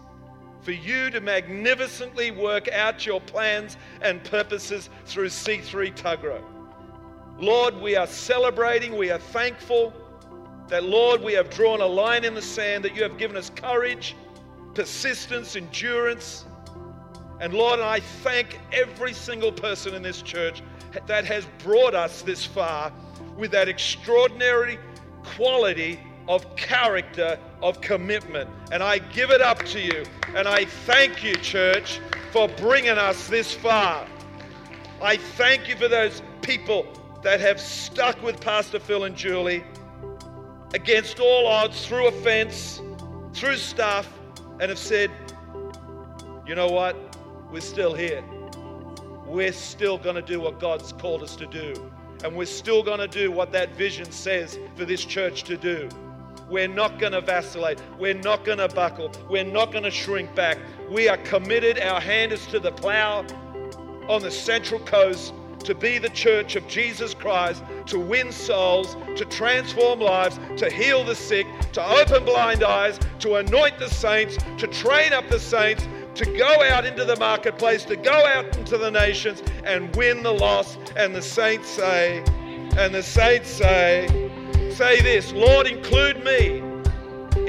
for 0.60 0.74
you 0.74 1.10
to 1.12 1.22
magnificently 1.22 2.32
work 2.32 2.68
out 2.68 3.06
your 3.06 3.22
plans 3.22 3.78
and 4.02 4.22
purposes 4.26 4.90
through 5.06 5.28
C3 5.28 5.96
Tuggerah. 5.96 6.57
Lord, 7.40 7.80
we 7.80 7.96
are 7.96 8.08
celebrating, 8.08 8.98
we 8.98 9.12
are 9.12 9.20
thankful 9.20 9.94
that, 10.70 10.84
Lord, 10.84 11.22
we 11.22 11.34
have 11.34 11.50
drawn 11.52 11.82
a 11.82 11.86
line 11.86 12.26
in 12.26 12.34
the 12.34 12.42
sand, 12.42 12.84
that 12.84 12.96
you 12.96 13.04
have 13.04 13.18
given 13.18 13.38
us 13.38 13.52
courage, 13.56 14.16
persistence, 14.74 15.56
endurance. 15.56 16.46
And 17.40 17.54
Lord, 17.54 17.80
I 17.80 18.00
thank 18.00 18.60
every 18.74 19.14
single 19.14 19.52
person 19.52 19.94
in 19.94 20.02
this 20.02 20.24
church 20.24 20.64
that 21.06 21.26
has 21.26 21.46
brought 21.60 21.94
us 21.94 22.24
this 22.24 22.44
far 22.44 22.92
with 23.38 23.52
that 23.52 23.68
extraordinary 23.68 24.80
quality 25.24 26.00
of 26.28 26.56
character, 26.56 27.38
of 27.62 27.80
commitment. 27.82 28.50
And 28.72 28.82
I 28.82 28.98
give 28.98 29.30
it 29.30 29.42
up 29.42 29.60
to 29.66 29.80
you. 29.80 30.04
And 30.36 30.48
I 30.48 30.66
thank 30.66 31.24
you, 31.24 31.36
church, 31.36 32.00
for 32.32 32.48
bringing 32.48 32.98
us 32.98 33.28
this 33.28 33.54
far. 33.54 34.08
I 35.02 35.18
thank 35.18 35.70
you 35.70 35.76
for 35.76 35.88
those 35.88 36.24
people 36.42 36.97
that 37.24 37.40
have 37.40 37.60
stuck 37.60 38.22
with 38.22 38.40
Pastor 38.40 38.80
Phil 38.80 39.04
and 39.06 39.16
Julie 39.16 39.64
against 40.74 41.20
all 41.20 41.48
odds, 41.48 41.86
through 41.86 42.08
offense, 42.08 42.82
through 43.34 43.58
stuff, 43.58 44.12
and 44.60 44.70
have 44.70 44.80
said, 44.80 45.12
you 46.46 46.56
know 46.56 46.68
what? 46.68 46.96
We're 47.52 47.62
still 47.62 47.94
here. 47.94 48.24
We're 49.26 49.52
still 49.52 49.98
going 49.98 50.16
to 50.16 50.22
do 50.22 50.40
what 50.40 50.60
God's 50.60 50.94
called 50.94 51.24
us 51.24 51.36
to 51.38 51.48
do. 51.48 51.92
And 52.24 52.36
we're 52.36 52.46
still 52.46 52.82
going 52.82 53.00
to 53.00 53.08
do 53.08 53.32
what 53.32 53.52
that 53.52 53.76
vision 53.76 54.12
says 54.12 54.58
for 54.76 54.86
this 54.86 55.04
church 55.04 55.44
to 55.44 55.58
do. 55.58 55.90
We're 56.50 56.68
not 56.68 56.98
going 56.98 57.12
to 57.12 57.22
vacillate. 57.22 57.82
We're 58.00 58.14
not 58.14 58.46
going 58.46 58.60
to 58.60 58.70
buckle. 58.70 59.12
We're 59.30 59.44
not 59.44 59.72
going 59.72 59.84
to 59.84 59.92
shrink 59.92 60.34
back. 60.34 60.58
We 60.90 61.10
are 61.10 61.18
committed. 61.18 61.80
Our 61.80 62.00
hand 62.00 62.32
is 62.32 62.46
to 62.48 62.60
the 62.60 62.72
plow 62.72 63.26
on 64.08 64.22
the 64.22 64.32
Central 64.32 64.80
Coast 64.80 65.34
to 65.68 65.76
be 65.76 65.98
the 65.98 66.10
church 66.10 66.56
of 66.56 66.66
Jesus 66.70 67.14
Christ, 67.14 67.62
to 67.88 68.00
win 68.00 68.32
souls, 68.32 68.96
to 69.18 69.26
transform 69.26 70.00
lives, 70.00 70.40
to 70.56 70.70
heal 70.70 71.04
the 71.04 71.14
sick, 71.14 71.46
to 71.74 71.86
open 71.86 72.24
blind 72.24 72.64
eyes, 72.64 72.98
to 73.20 73.36
anoint 73.36 73.78
the 73.78 73.90
saints, 73.90 74.38
to 74.60 74.68
train 74.68 75.12
up 75.12 75.28
the 75.28 75.38
saints, 75.38 75.86
to 76.16 76.26
go 76.38 76.64
out 76.64 76.86
into 76.86 77.04
the 77.04 77.18
marketplace, 77.18 77.84
to 77.84 77.98
go 77.98 78.26
out 78.28 78.56
into 78.56 78.78
the 78.78 78.90
nations 78.90 79.44
and 79.66 79.94
win 79.98 80.24
the 80.24 80.32
lost. 80.32 80.80
And 80.96 81.14
the 81.14 81.22
saints 81.22 81.68
say, 81.68 82.20
and 82.78 82.96
the 82.96 83.04
saints 83.04 83.50
say, 83.50 84.08
say 84.74 85.02
this 85.02 85.34
Lord, 85.34 85.68
include 85.68 86.24
me 86.24 86.60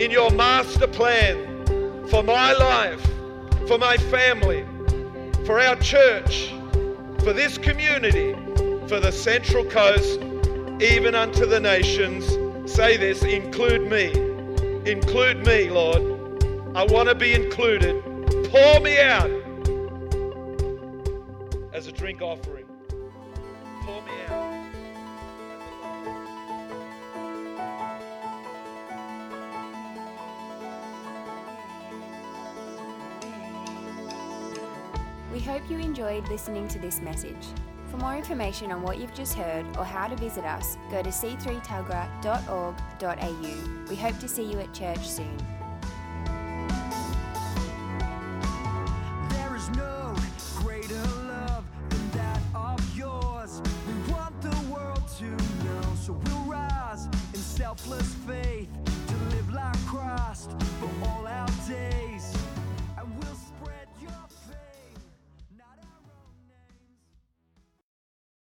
in 0.03 0.11
your 0.11 0.33
master 0.33 0.89
plan 0.89 2.09
for 2.09 2.25
my 2.25 2.53
life, 2.53 3.07
for 3.69 3.79
my 3.79 3.97
family, 3.97 4.67
for 5.47 5.61
our 5.61 5.77
church, 5.77 6.53
for 7.23 7.33
this 7.33 7.59
community, 7.59 8.35
for 8.89 9.01
the 9.01 9.11
Central 9.11 9.65
Coast, 9.65 10.21
even 10.81 11.15
unto 11.15 11.47
the 11.47 11.61
nations. 11.61 12.27
Say 12.71 12.97
this 12.97 13.23
include 13.23 13.91
me. 13.91 14.13
Include 14.91 15.45
me, 15.47 15.71
Lord. 15.71 16.03
I 16.77 16.85
want 16.85 17.09
to 17.09 17.15
be 17.15 17.33
included. 17.33 18.03
Pour 18.51 18.81
me 18.81 19.01
out 19.01 19.31
as 21.73 21.87
a 21.87 21.93
drink 21.93 22.23
offering. 22.23 22.67
Pour 23.83 24.03
me 24.03 24.13
out. 24.29 24.48
Hope 35.49 35.69
you 35.71 35.79
enjoyed 35.79 36.29
listening 36.29 36.69
to 36.69 36.79
this 36.79 37.01
message. 37.01 37.47
For 37.91 37.97
more 37.97 38.15
information 38.15 38.71
on 38.71 38.83
what 38.83 38.99
you've 38.99 39.15
just 39.15 39.33
heard 39.33 39.65
or 39.79 39.85
how 39.85 40.07
to 40.07 40.15
visit 40.15 40.45
us, 40.45 40.77
go 40.91 41.03
to 41.03 41.09
c3tuggerah.org.au. 41.09 43.89
We 43.89 43.97
hope 43.97 44.19
to 44.19 44.29
see 44.29 44.45
you 44.45 44.59
at 44.59 44.75
church 44.75 45.09
soon. 45.09 45.58